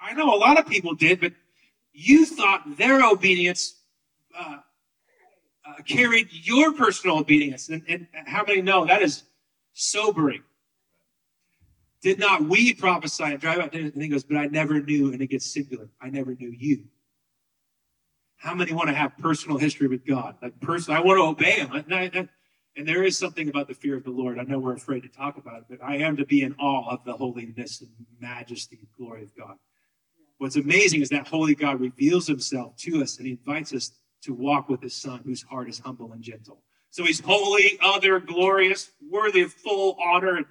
[0.00, 1.32] I know a lot of people did, but
[1.92, 3.74] you thought their obedience
[4.38, 4.58] uh,
[5.66, 7.68] uh, carried your personal obedience.
[7.68, 9.24] And, and how many know that is
[9.72, 10.42] sobering?
[12.00, 13.72] Did not we prophesy and drive out?
[13.72, 13.94] demons?
[13.94, 15.88] And he goes, but I never knew, and it gets singular.
[16.00, 16.84] I never knew you.
[18.36, 20.36] How many want to have personal history with God?
[20.40, 21.72] Like person, I want to obey Him.
[21.72, 22.28] And, I,
[22.76, 24.38] and there is something about the fear of the Lord.
[24.38, 26.88] I know we're afraid to talk about it, but I am to be in awe
[26.88, 29.56] of the holiness and majesty and glory of God.
[30.38, 33.90] What's amazing is that holy God reveals Himself to us, and He invites us
[34.22, 36.62] to walk with His Son, whose heart is humble and gentle.
[36.90, 40.44] So He's holy, other, glorious, worthy of full honor.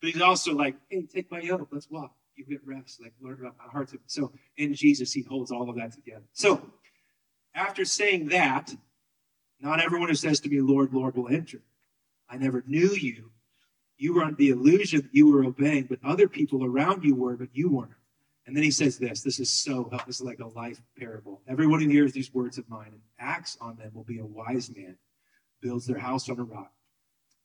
[0.00, 2.14] But He's also like, hey, take my yoke, let's walk.
[2.36, 3.90] You get rest, like learn about my heart.
[4.06, 6.24] So in Jesus, He holds all of that together.
[6.32, 6.60] So
[7.54, 8.74] after saying that,
[9.60, 11.62] not everyone who says to me, Lord, Lord, will enter.
[12.28, 13.30] I never knew you.
[13.96, 17.36] You were under the illusion that you were obeying, but other people around you were,
[17.36, 17.92] but you weren't.
[18.46, 21.40] And then he says this this is so, this is like a life parable.
[21.48, 24.70] Everyone who hears these words of mine and acts on them will be a wise
[24.74, 24.96] man,
[25.60, 26.72] builds their house on a rock.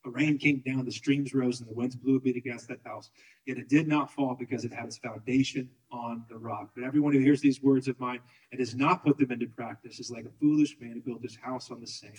[0.05, 2.79] A rain came down, the streams rose, and the winds blew a beat against that
[2.85, 3.09] house.
[3.45, 6.69] Yet it did not fall because it had its foundation on the rock.
[6.73, 9.99] But everyone who hears these words of mine and does not put them into practice
[9.99, 12.13] is like a foolish man who built his house on the sand.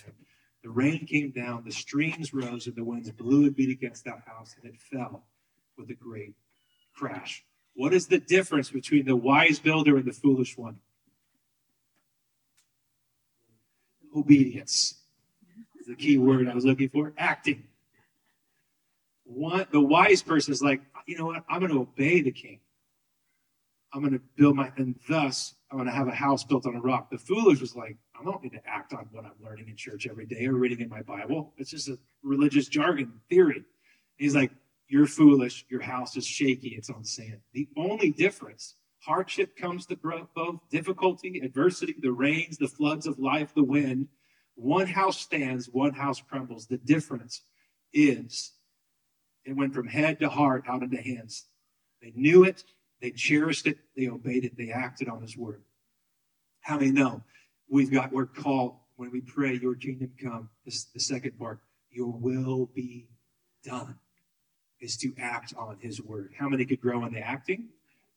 [0.63, 4.21] The rain came down, the streams rose, and the winds blew and beat against that
[4.27, 5.25] house, and it fell
[5.75, 6.35] with a great
[6.93, 7.43] crash.
[7.75, 10.79] What is the difference between the wise builder and the foolish one?
[14.15, 14.95] Obedience
[15.79, 17.13] is the key word I was looking for.
[17.17, 17.63] Acting.
[19.23, 21.43] One, the wise person is like, you know what?
[21.49, 22.59] I'm going to obey the king.
[23.93, 26.75] I'm going to build my, and thus I'm going to have a house built on
[26.75, 27.09] a rock.
[27.09, 30.07] The foolish was like, I don't need to act on what I'm learning in church
[30.07, 31.53] every day or reading in my Bible.
[31.57, 33.63] It's just a religious jargon theory.
[34.17, 34.51] He's like,
[34.91, 35.65] you're foolish.
[35.69, 36.75] Your house is shaky.
[36.77, 37.39] It's on sand.
[37.53, 39.95] The only difference hardship comes to
[40.35, 44.09] both difficulty, adversity, the rains, the floods of life, the wind.
[44.55, 46.67] One house stands, one house crumbles.
[46.67, 47.41] The difference
[47.93, 48.51] is
[49.45, 51.45] it went from head to heart out into hands.
[52.01, 52.65] They knew it,
[53.01, 55.63] they cherished it, they obeyed it, they acted on his word.
[56.59, 57.23] How many know
[57.69, 62.11] we've got, we're called when we pray, Your kingdom come, this, the second part, Your
[62.11, 63.07] will be
[63.63, 63.95] done
[64.81, 66.33] is to act on his word.
[66.37, 67.69] How many could grow in the acting?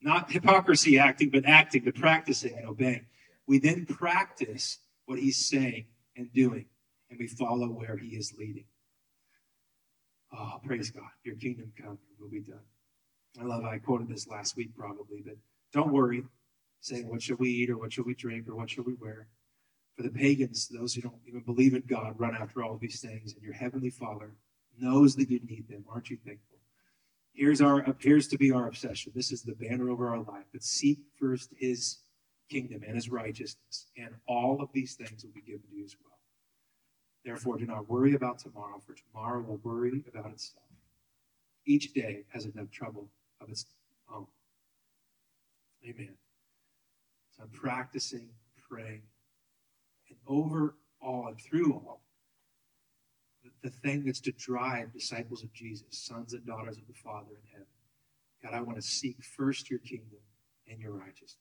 [0.03, 3.07] Not hypocrisy acting, but acting, the practicing and obeying.
[3.46, 6.66] we then practice what he's saying and doing,
[7.11, 8.64] and we follow where he is leading.
[10.37, 11.05] Oh, praise God.
[11.22, 12.61] Your kingdom come, your will be done.
[13.40, 15.37] I love I quoted this last week probably, but
[15.72, 16.24] don't worry,
[16.81, 19.27] saying what should we eat or what should we drink or what should we wear.
[19.96, 23.35] For the pagans, those who don't even believe in God, run after all these things,
[23.35, 24.35] and your heavenly Father
[24.79, 25.85] knows that you need them.
[25.88, 26.54] Aren't you thankful?
[27.35, 29.12] Here's our appears to be our obsession.
[29.14, 30.44] This is the banner over our life.
[30.53, 31.99] But seek first his
[32.49, 35.97] kingdom and his righteousness, and all of these things will be given to you as
[36.03, 36.18] well.
[37.25, 40.64] Therefore, do not worry about tomorrow, for tomorrow will worry about itself.
[41.66, 43.09] Each day has enough trouble
[43.40, 43.66] of its
[44.12, 44.27] own.
[45.85, 46.14] Amen.
[47.37, 48.29] So I'm practicing
[48.68, 49.03] praying.
[50.09, 52.04] And over all and through all,
[53.62, 57.50] the, thing that's to drive disciples of Jesus, sons and daughters of the Father in
[57.50, 57.66] heaven.
[58.42, 60.20] God, I want to seek first your kingdom
[60.70, 61.38] and your righteousness.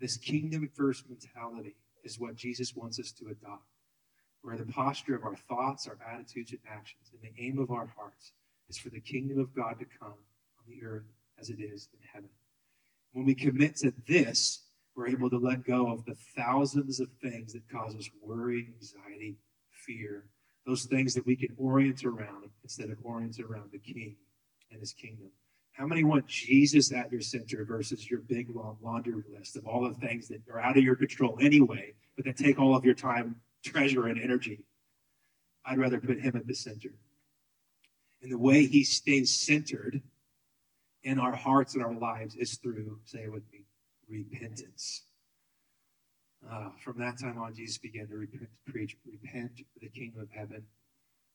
[0.00, 3.66] This kingdom first mentality is what Jesus wants us to adopt,
[4.42, 7.86] where the posture of our thoughts, our attitudes, and actions, and the aim of our
[7.96, 8.32] hearts
[8.68, 11.06] is for the kingdom of God to come on the earth
[11.38, 12.30] as it is in heaven.
[13.12, 14.62] When we commit to this,
[14.94, 19.36] we're able to let go of the thousands of things that cause us worry, anxiety,
[19.70, 20.24] fear,
[20.66, 24.16] those things that we can orient around instead of orient around the King
[24.70, 25.30] and his kingdom.
[25.72, 29.88] How many want Jesus at your center versus your big long laundry list of all
[29.88, 32.94] the things that are out of your control anyway, but that take all of your
[32.94, 34.64] time, treasure, and energy?
[35.64, 36.92] I'd rather put him at the center.
[38.22, 40.02] And the way he stays centered
[41.02, 43.64] in our hearts and our lives is through, say it with me,
[44.08, 45.02] repentance.
[46.48, 50.28] Uh, from that time on, Jesus began to repent, preach, repent, for the kingdom of
[50.30, 50.64] heaven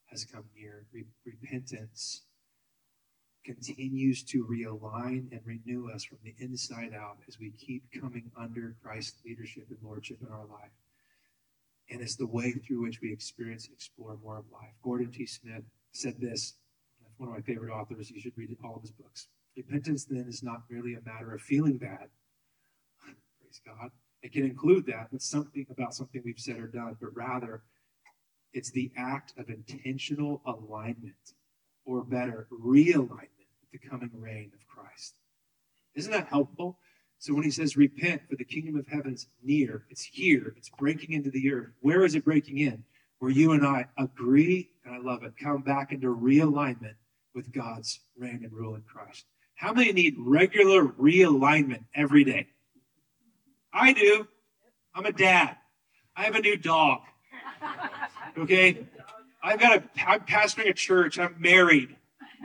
[0.08, 0.86] has come near.
[0.94, 2.24] Re- repentance
[3.46, 8.76] continues to realign and renew us from the inside out as we keep coming under
[8.84, 10.72] Christ's leadership and lordship in our life.
[11.90, 14.74] And it's the way through which we experience and explore more of life.
[14.84, 15.28] Gordon T.
[15.28, 16.56] Smith said this.
[17.00, 18.10] That's one of my favorite authors.
[18.10, 19.28] You should read all of his books.
[19.56, 22.10] Repentance then is not merely a matter of feeling bad.
[23.40, 23.92] Praise God.
[24.26, 27.62] It can include that, but something about something we've said or done, but rather
[28.54, 31.36] it's the act of intentional alignment,
[31.86, 35.14] or better, realignment with the coming reign of Christ.
[35.94, 36.80] Isn't that helpful?
[37.20, 41.14] So when he says repent for the kingdom of heaven's near, it's here, it's breaking
[41.14, 41.74] into the earth.
[41.82, 42.84] Where is it breaking in?
[43.20, 46.96] Where you and I agree, and I love it, come back into realignment
[47.36, 49.26] with God's reign and rule in Christ.
[49.54, 52.48] How many need regular realignment every day?
[53.76, 54.28] I do.
[54.96, 55.58] I'm a dad.
[56.16, 57.02] I have a new dog.
[58.38, 58.88] Okay?
[59.44, 61.20] I've got a, I'm pastoring a church.
[61.20, 61.96] I'm married.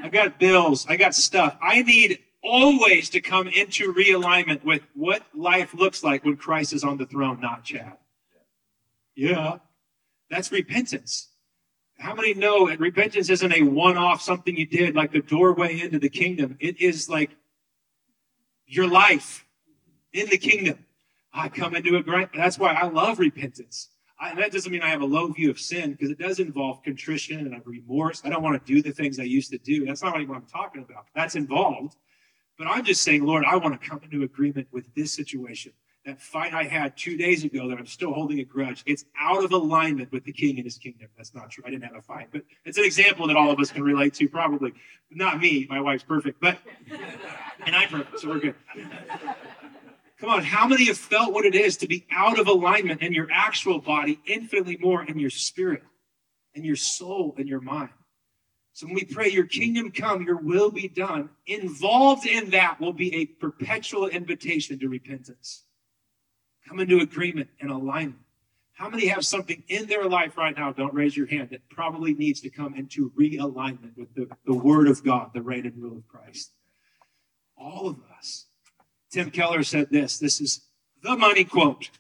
[0.03, 0.87] I've got bills.
[0.89, 1.57] I got stuff.
[1.63, 6.83] I need always to come into realignment with what life looks like when Christ is
[6.83, 7.97] on the throne, not Chad.
[9.15, 9.59] Yeah.
[10.31, 11.29] That's repentance.
[11.99, 15.81] How many know that repentance isn't a one off something you did like the doorway
[15.81, 16.57] into the kingdom?
[16.59, 17.31] It is like
[18.67, 19.45] your life
[20.13, 20.79] in the kingdom.
[21.33, 23.89] I come into a great, that's why I love repentance.
[24.19, 26.83] I, that doesn't mean I have a low view of sin because it does involve
[26.83, 28.21] contrition and remorse.
[28.25, 29.87] I don't want to do the things I used to do.
[29.87, 31.07] That's not what I'm talking about.
[31.15, 31.97] That's involved.
[32.59, 35.73] But I'm just saying, Lord, I want to come into agreement with this situation.
[36.05, 39.45] That fight I had two days ago that I'm still holding a grudge, it's out
[39.45, 41.09] of alignment with the king and his kingdom.
[41.17, 41.65] That's not true.
[41.67, 44.15] I didn't have a fight, but it's an example that all of us can relate
[44.15, 44.73] to, probably.
[45.11, 45.67] Not me.
[45.69, 46.59] My wife's perfect, but,
[47.67, 48.55] and I'm perfect, so we're good.
[50.21, 53.15] Come on, how many have felt what it is to be out of alignment in
[53.15, 55.83] your actual body, infinitely more in your spirit,
[56.53, 57.91] in your soul, and your mind?
[58.75, 62.93] So when we pray, Your kingdom come, Your will be done, involved in that will
[62.93, 65.65] be a perpetual invitation to repentance.
[66.69, 68.21] Come into agreement and alignment.
[68.75, 70.73] How many have something in their life right now?
[70.73, 74.89] Don't raise your hand that probably needs to come into realignment with the, the Word
[74.89, 76.53] of God, the reign and rule of Christ.
[77.57, 78.47] All of us.
[79.11, 80.67] Tim Keller said this this is
[81.03, 81.91] the money quote.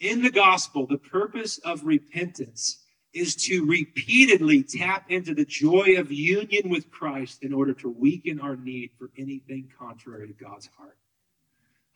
[0.00, 2.82] In the gospel, the purpose of repentance
[3.14, 8.40] is to repeatedly tap into the joy of union with Christ in order to weaken
[8.40, 10.98] our need for anything contrary to God's heart.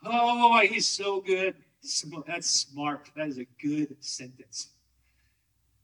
[0.02, 1.56] Oh, he's so good.
[2.26, 3.10] That's smart.
[3.16, 4.70] That is a good sentence.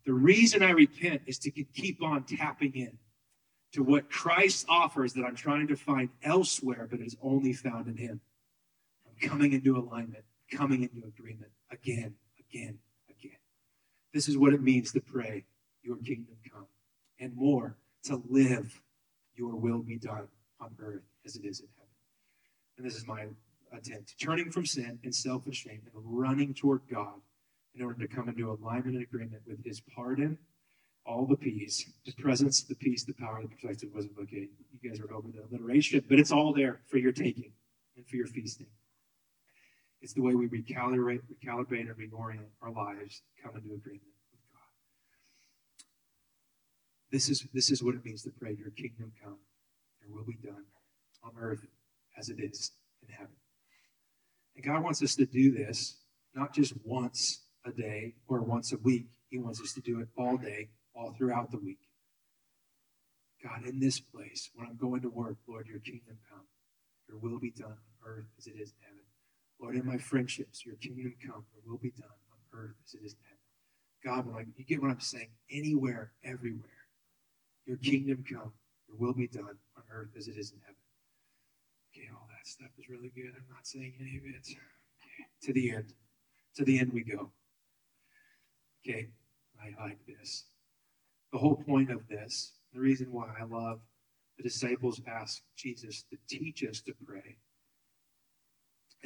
[0.06, 2.96] The reason I repent is to keep on tapping in
[3.72, 7.96] to what Christ offers that I'm trying to find elsewhere, but is only found in
[7.98, 8.20] Him
[9.20, 12.78] coming into alignment, coming into agreement again, again,
[13.10, 13.38] again.
[14.12, 15.44] This is what it means to pray,
[15.82, 16.66] Your kingdom come,
[17.20, 18.80] and more, to live,
[19.34, 20.28] Your will be done
[20.60, 21.90] on earth as it is in heaven.
[22.78, 23.26] And this is my
[23.72, 27.20] attempt, turning from sin and selfish shame and running toward God
[27.74, 30.38] in order to come into alignment and agreement with his pardon,
[31.04, 34.48] all the peace, the presence, the peace, the power, the perspective wasn't okay.
[34.72, 37.52] You guys are over the alliteration, but it's all there for your taking
[37.96, 38.66] and for your feasting.
[40.00, 44.60] It's the way we recalibrate, recalibrate and reorient our lives, come into agreement with God.
[47.10, 49.38] This is this is what it means to pray, your kingdom come,
[50.00, 50.64] your will be done
[51.24, 51.64] on earth
[52.18, 52.72] as it is
[53.02, 53.36] in heaven.
[54.54, 55.96] And God wants us to do this
[56.34, 59.06] not just once a day or once a week.
[59.28, 61.80] He wants us to do it all day, all throughout the week.
[63.42, 66.46] God, in this place, when I'm going to work, Lord, your kingdom come.
[67.08, 68.95] Your will be done on earth as it is in heaven.
[69.60, 71.44] Lord, in my friendships, your kingdom come.
[71.54, 73.36] Your will be done on earth as it is in heaven.
[74.04, 75.28] God, when I, you get what I'm saying?
[75.50, 76.70] Anywhere, everywhere.
[77.64, 78.52] Your kingdom come.
[78.88, 80.76] Your will be done on earth as it is in heaven.
[81.92, 83.32] Okay, all that stuff is really good.
[83.34, 84.46] I'm not saying any of it.
[84.46, 85.92] Okay, to the end.
[86.56, 87.30] To the end we go.
[88.86, 89.08] Okay,
[89.60, 90.44] I like this.
[91.32, 93.80] The whole point of this, the reason why I love
[94.36, 97.38] the disciples ask Jesus to teach us to pray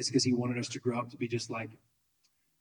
[0.01, 1.71] is because he wanted us to grow up to be just like.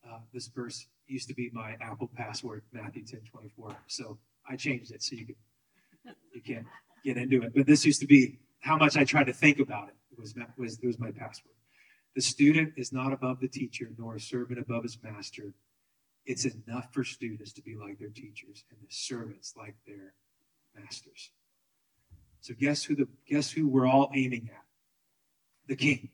[0.07, 3.75] Uh, this verse used to be my Apple password, Matthew 10 24.
[3.87, 4.17] So
[4.49, 5.35] I changed it so you can
[6.33, 6.65] you can't
[7.03, 7.53] get into it.
[7.55, 9.95] But this used to be how much I tried to think about it.
[10.11, 11.53] It was was it was my password.
[12.15, 15.53] The student is not above the teacher, nor a servant above his master.
[16.25, 20.13] It's enough for students to be like their teachers and the servants like their
[20.75, 21.31] masters.
[22.41, 24.65] So guess who the guess who we're all aiming at?
[25.67, 26.09] The king.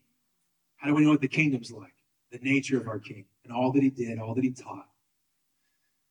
[0.78, 1.96] How do we know what the kingdom's like?
[2.32, 4.88] The nature of our king and all that he did, all that he taught.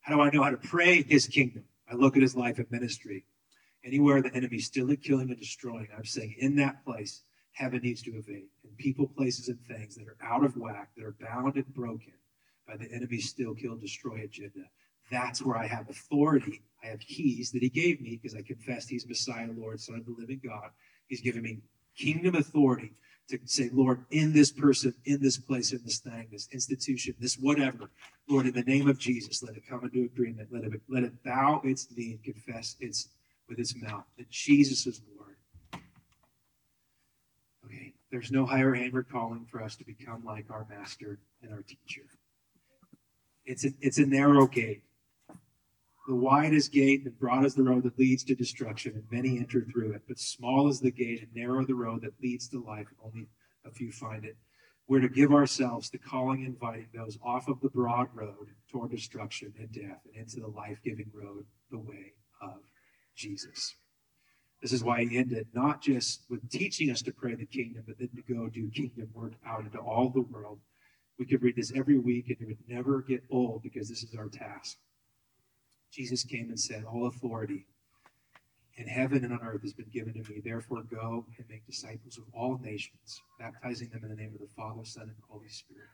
[0.01, 1.65] How do I know how to pray his kingdom?
[1.91, 3.25] I look at his life and ministry.
[3.85, 8.11] Anywhere the enemy's still killing and destroying, I'm saying in that place, heaven needs to
[8.11, 8.49] evade.
[8.65, 12.13] And people, places, and things that are out of whack, that are bound and broken
[12.67, 14.65] by the enemy's still kill, destroy agenda.
[15.11, 16.63] That's where I have authority.
[16.83, 20.07] I have keys that he gave me because I confessed he's Messiah, Lord, Son of
[20.07, 20.71] the living God.
[21.07, 21.61] He's given me
[21.97, 22.93] kingdom authority
[23.29, 27.37] to say, Lord, in this person, in this place, in this thing, this institution, this
[27.37, 27.91] whatever,
[28.29, 30.49] Lord, in the name of Jesus, let it come into agreement.
[30.51, 33.09] Let it, let it bow its knee and confess its
[33.49, 35.37] with its mouth that Jesus is Lord.
[37.67, 41.53] Okay, there's no higher aim or calling for us to become like our master and
[41.53, 42.07] our teacher.
[43.45, 44.83] It's a, it's a narrow gate.
[46.07, 49.39] The wide is gate and broad is the road that leads to destruction, and many
[49.39, 50.03] enter through it.
[50.07, 53.29] But small is the gate and narrow the road that leads to life, and only
[53.65, 54.37] a few find it.
[54.87, 58.91] We're to give ourselves to calling and inviting those off of the broad road toward
[58.91, 62.61] destruction and death and into the life giving road, the way of
[63.17, 63.75] Jesus.
[64.61, 67.99] This is why he ended not just with teaching us to pray the kingdom, but
[67.99, 70.59] then to go do kingdom work out into all the world.
[71.19, 74.15] We could read this every week and it would never get old because this is
[74.15, 74.77] our task.
[75.95, 77.67] Jesus came and said, All authority
[78.77, 80.41] in heaven and on earth has been given to me.
[80.45, 84.53] Therefore, go and make disciples of all nations, baptizing them in the name of the
[84.57, 85.89] Father, Son, and Holy Spirit,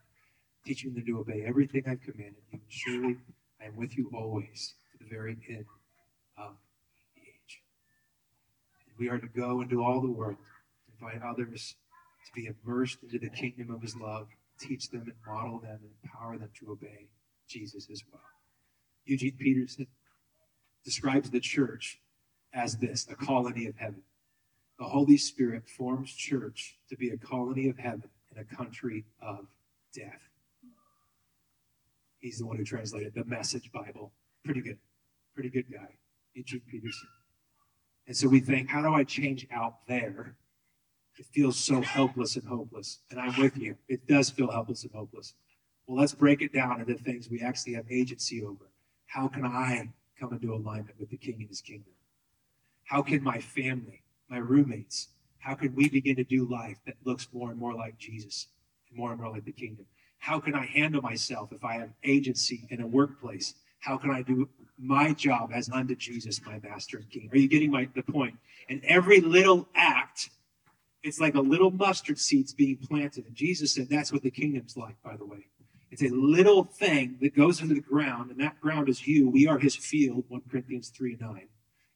[0.64, 2.58] teaching them to obey everything I've commanded you.
[2.58, 3.16] And surely
[3.60, 5.66] I am with you always to the very end
[6.38, 6.56] of
[7.14, 7.62] the age.
[8.88, 10.38] And we are to go into all the world,
[10.98, 11.76] invite others
[12.24, 14.28] to be immersed into the kingdom of his love,
[14.58, 17.08] teach them and model them and empower them to obey
[17.46, 18.29] Jesus as well.
[19.10, 19.88] Eugene Peterson
[20.84, 22.00] describes the church
[22.54, 24.02] as this a colony of heaven.
[24.78, 29.46] The Holy Spirit forms church to be a colony of heaven in a country of
[29.92, 30.20] death.
[32.20, 34.12] He's the one who translated the Message Bible.
[34.44, 34.78] Pretty good.
[35.34, 35.96] Pretty good guy,
[36.34, 37.08] Eugene Peterson.
[38.06, 40.36] And so we think, how do I change out there?
[41.18, 43.00] It feels so helpless and hopeless.
[43.10, 43.76] And I'm with you.
[43.88, 45.34] It does feel helpless and hopeless.
[45.86, 48.69] Well, let's break it down into things we actually have agency over.
[49.10, 49.88] How can I
[50.20, 51.92] come into alignment with the King and his kingdom?
[52.84, 55.08] How can my family, my roommates,
[55.40, 58.46] how can we begin to do life that looks more and more like Jesus
[58.88, 59.86] and more and more like the kingdom?
[60.18, 63.54] How can I handle myself if I have agency in a workplace?
[63.80, 64.48] How can I do
[64.78, 67.30] my job as unto Jesus, my master and king?
[67.32, 68.36] Are you getting my the point?
[68.68, 70.30] And every little act,
[71.02, 73.26] it's like a little mustard seeds being planted.
[73.26, 75.46] And Jesus said that's what the kingdom's like, by the way.
[75.90, 79.28] It's a little thing that goes into the ground, and that ground is you.
[79.28, 81.48] We are his field, 1 Corinthians 3 9,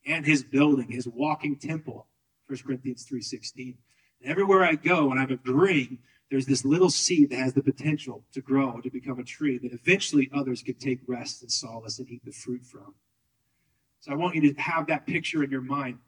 [0.07, 2.09] and his building, his walking temple,
[2.49, 3.79] 1 Corinthians 3 16.
[4.21, 5.99] And everywhere I go and I'm agreeing,
[6.31, 9.73] there's this little seed that has the potential to grow, to become a tree that
[9.73, 12.95] eventually others can take rest and solace and eat the fruit from.
[14.01, 15.99] So I want you to have that picture in your mind.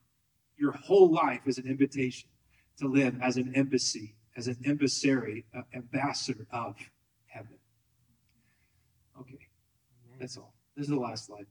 [0.58, 2.28] Your whole life is an invitation
[2.78, 6.76] to live as an embassy as an emissary, uh, ambassador of
[7.26, 7.58] heaven.
[10.18, 10.54] That's all.
[10.76, 11.46] This is the last slide.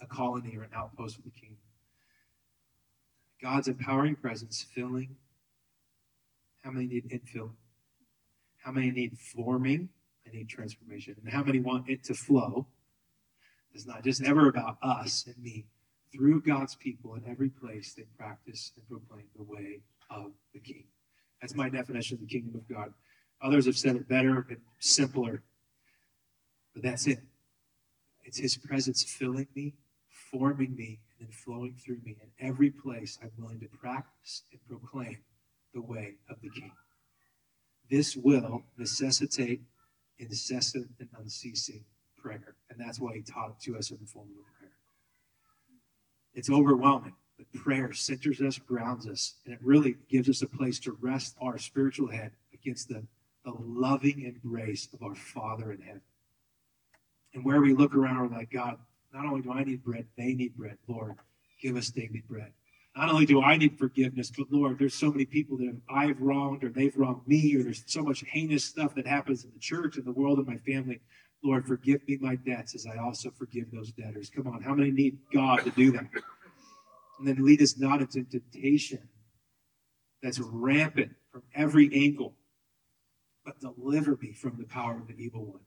[0.00, 1.58] A colony or an outpost of the kingdom.
[3.42, 5.16] God's empowering presence filling.
[6.62, 7.50] How many need infill?
[8.64, 9.88] How many need forming?
[10.26, 11.16] I need transformation.
[11.22, 12.66] And how many want it to flow?
[13.72, 15.66] It's not just ever about us and me.
[16.12, 19.80] Through God's people in every place, they practice and proclaim the way
[20.10, 20.84] of the King.
[21.40, 22.92] That's my definition of the kingdom of God.
[23.42, 25.42] Others have said it better and simpler,
[26.78, 27.18] but that's it.
[28.22, 29.74] It's His presence filling me,
[30.30, 32.16] forming me, and then flowing through me.
[32.22, 35.18] In every place, I'm willing to practice and proclaim
[35.74, 36.70] the way of the King.
[37.90, 39.62] This will necessitate
[40.20, 41.84] incessant and unceasing
[42.16, 42.54] prayer.
[42.70, 44.70] And that's why he taught it to us in the form of prayer.
[46.32, 50.78] It's overwhelming, but prayer centers us, grounds us, and it really gives us a place
[50.80, 53.02] to rest our spiritual head against the,
[53.44, 56.02] the loving embrace of our Father in heaven.
[57.34, 58.78] And where we look around, we're like, God,
[59.12, 60.78] not only do I need bread, they need bread.
[60.86, 61.16] Lord,
[61.62, 62.52] give us daily bread.
[62.96, 66.64] Not only do I need forgiveness, but Lord, there's so many people that I've wronged
[66.64, 69.96] or they've wronged me, or there's so much heinous stuff that happens in the church
[69.96, 71.00] and the world and my family.
[71.44, 74.30] Lord, forgive me my debts as I also forgive those debtors.
[74.30, 76.08] Come on, how many need God to do that?
[77.18, 79.08] And then lead us not into temptation
[80.20, 82.34] that's rampant from every angle,
[83.44, 85.60] but deliver me from the power of the evil one.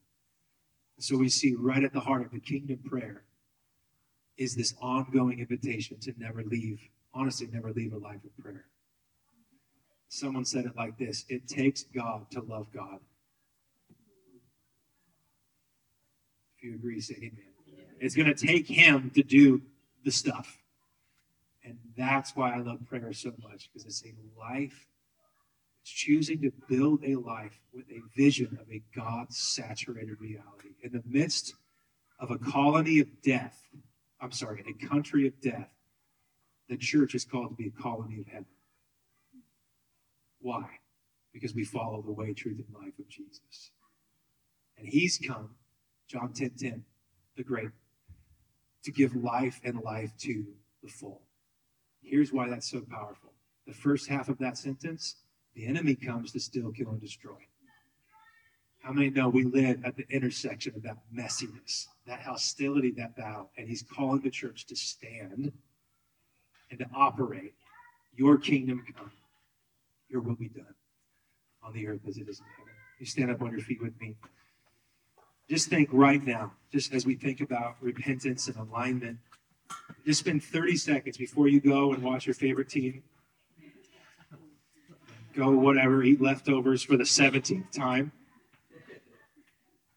[1.03, 3.23] So we see right at the heart of the kingdom prayer
[4.37, 6.79] is this ongoing invitation to never leave,
[7.13, 8.65] honestly, never leave a life of prayer.
[10.09, 12.99] Someone said it like this it takes God to love God.
[16.57, 17.45] If you agree, say amen.
[17.99, 19.61] It's going to take him to do
[20.03, 20.57] the stuff.
[21.63, 24.87] And that's why I love prayer so much, because it's a life.
[25.83, 30.75] Choosing to build a life with a vision of a God saturated reality.
[30.83, 31.55] In the midst
[32.19, 33.67] of a colony of death,
[34.19, 35.69] I'm sorry, a country of death,
[36.69, 38.45] the church is called to be a colony of heaven.
[40.39, 40.65] Why?
[41.33, 43.71] Because we follow the way, truth, and life of Jesus.
[44.77, 45.51] And he's come
[46.11, 46.83] John 10 10,
[47.37, 47.69] the great,
[48.83, 50.45] to give life and life to
[50.83, 51.21] the full.
[52.01, 53.31] Here's why that's so powerful.
[53.65, 55.15] The first half of that sentence,
[55.55, 57.37] the enemy comes to steal, kill, and destroy.
[58.79, 63.51] How many know we live at the intersection of that messiness, that hostility, that battle?
[63.57, 65.51] And he's calling the church to stand
[66.71, 67.53] and to operate.
[68.15, 69.11] Your kingdom come,
[70.09, 70.73] your will be done
[71.63, 72.73] on the earth as it is in heaven.
[72.99, 74.15] You stand up on your feet with me
[75.51, 79.17] just think right now, just as we think about repentance and alignment,
[80.05, 83.03] just spend 30 seconds before you go and watch your favorite team.
[85.33, 88.11] Go, whatever, eat leftovers for the 17th time.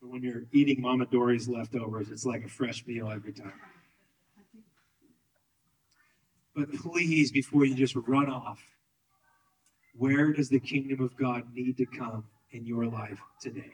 [0.01, 3.53] But when you're eating Mama Dory's leftovers, it's like a fresh meal every time.
[6.55, 8.63] But please, before you just run off,
[9.97, 13.73] where does the kingdom of God need to come in your life today?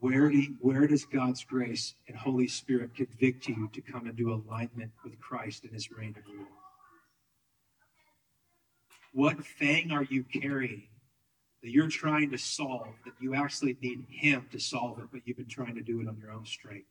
[0.00, 4.32] Where, do you, where does God's grace and Holy Spirit convict you to come into
[4.32, 6.46] alignment with Christ and his reign and rule?
[9.14, 10.88] What thing are you carrying
[11.62, 15.36] that you're trying to solve that you actually need him to solve it, but you've
[15.36, 16.88] been trying to do it on your own strength?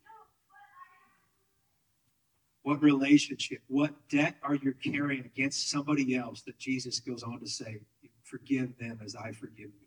[2.61, 7.47] What relationship, what debt are you carrying against somebody else that Jesus goes on to
[7.47, 7.81] say,
[8.23, 9.83] Forgive them as I forgive you?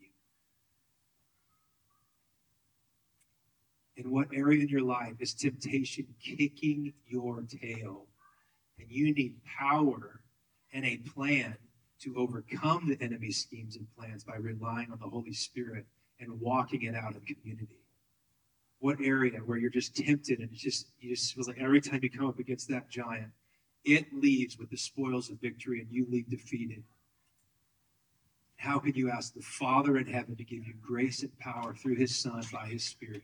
[3.97, 8.07] in what area in your life is temptation kicking your tail?
[8.79, 10.21] And you need power
[10.73, 11.57] and a plan
[12.01, 15.87] to overcome the enemy's schemes and plans by relying on the Holy Spirit
[16.21, 17.81] and walking it out in community.
[18.81, 22.01] What area where you're just tempted and it's just you just feel like every time
[22.03, 23.33] you come up against that giant,
[23.85, 26.83] it leaves with the spoils of victory and you leave defeated.
[28.57, 31.97] How can you ask the Father in heaven to give you grace and power through
[31.97, 33.23] his Son by his Spirit?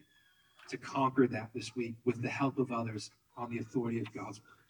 [0.72, 4.40] to conquer that this week with the help of others on the authority of God's
[4.40, 4.61] word.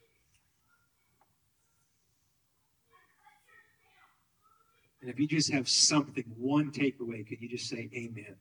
[5.02, 8.36] And if you just have something, one takeaway, could you just say amen?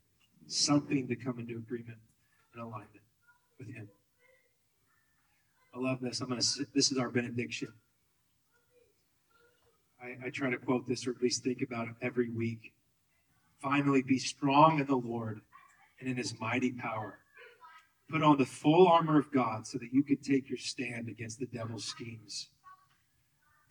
[0.45, 1.97] Something to come into agreement
[2.53, 3.01] and alignment
[3.57, 3.89] with Him.
[5.73, 6.21] I love this.
[6.21, 6.65] I'm to.
[6.75, 7.69] This is our benediction.
[10.01, 12.73] I, I try to quote this, or at least think about it every week.
[13.59, 15.41] Finally, be strong in the Lord
[15.99, 17.17] and in His mighty power.
[18.07, 21.39] Put on the full armor of God so that you can take your stand against
[21.39, 22.49] the devil's schemes.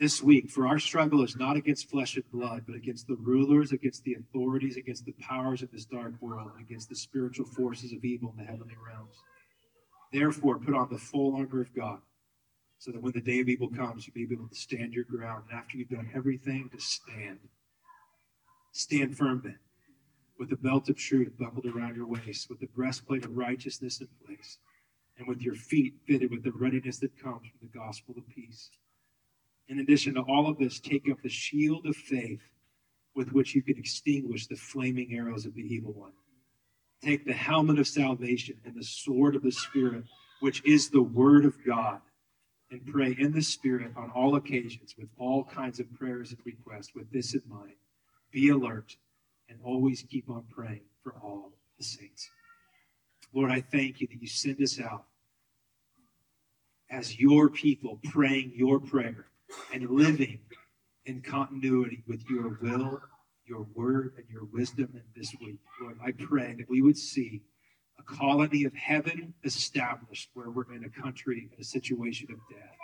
[0.00, 3.70] This week, for our struggle is not against flesh and blood, but against the rulers,
[3.70, 8.02] against the authorities, against the powers of this dark world, against the spiritual forces of
[8.02, 9.16] evil in the heavenly realms.
[10.10, 11.98] Therefore, put on the full armor of God,
[12.78, 15.04] so that when the day of evil comes, you may be able to stand your
[15.04, 15.44] ground.
[15.50, 17.38] And after you've done everything, to stand.
[18.72, 19.58] Stand firm then,
[20.38, 24.08] with the belt of truth buckled around your waist, with the breastplate of righteousness in
[24.24, 24.56] place,
[25.18, 28.70] and with your feet fitted with the readiness that comes from the gospel of peace.
[29.70, 32.42] In addition to all of this, take up the shield of faith
[33.14, 36.10] with which you can extinguish the flaming arrows of the evil one.
[37.00, 40.04] Take the helmet of salvation and the sword of the Spirit,
[40.40, 42.00] which is the word of God,
[42.72, 46.92] and pray in the Spirit on all occasions with all kinds of prayers and requests.
[46.92, 47.76] With this in mind,
[48.32, 48.96] be alert
[49.48, 52.28] and always keep on praying for all the saints.
[53.32, 55.04] Lord, I thank you that you send us out
[56.90, 59.29] as your people praying your prayer
[59.72, 60.40] and living
[61.06, 63.00] in continuity with your will,
[63.46, 65.58] your word, and your wisdom in this week.
[65.80, 67.42] Lord, I pray that we would see
[67.98, 72.76] a colony of heaven established where we're in a country in a situation of death.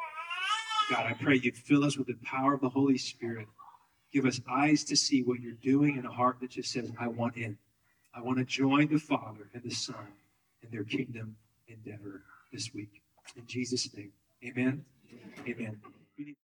[0.91, 3.49] God, I pray you'd fill us with the power of the Holy Spirit.
[4.13, 7.09] Give us eyes to see what you're doing and a heart that just says, I
[7.09, 7.59] want in.
[8.15, 10.07] I want to join the Father and the Son
[10.63, 11.37] in their kingdom
[11.69, 13.03] endeavor this week.
[13.37, 14.13] In Jesus' name,
[14.45, 14.85] amen.
[15.47, 15.81] Amen.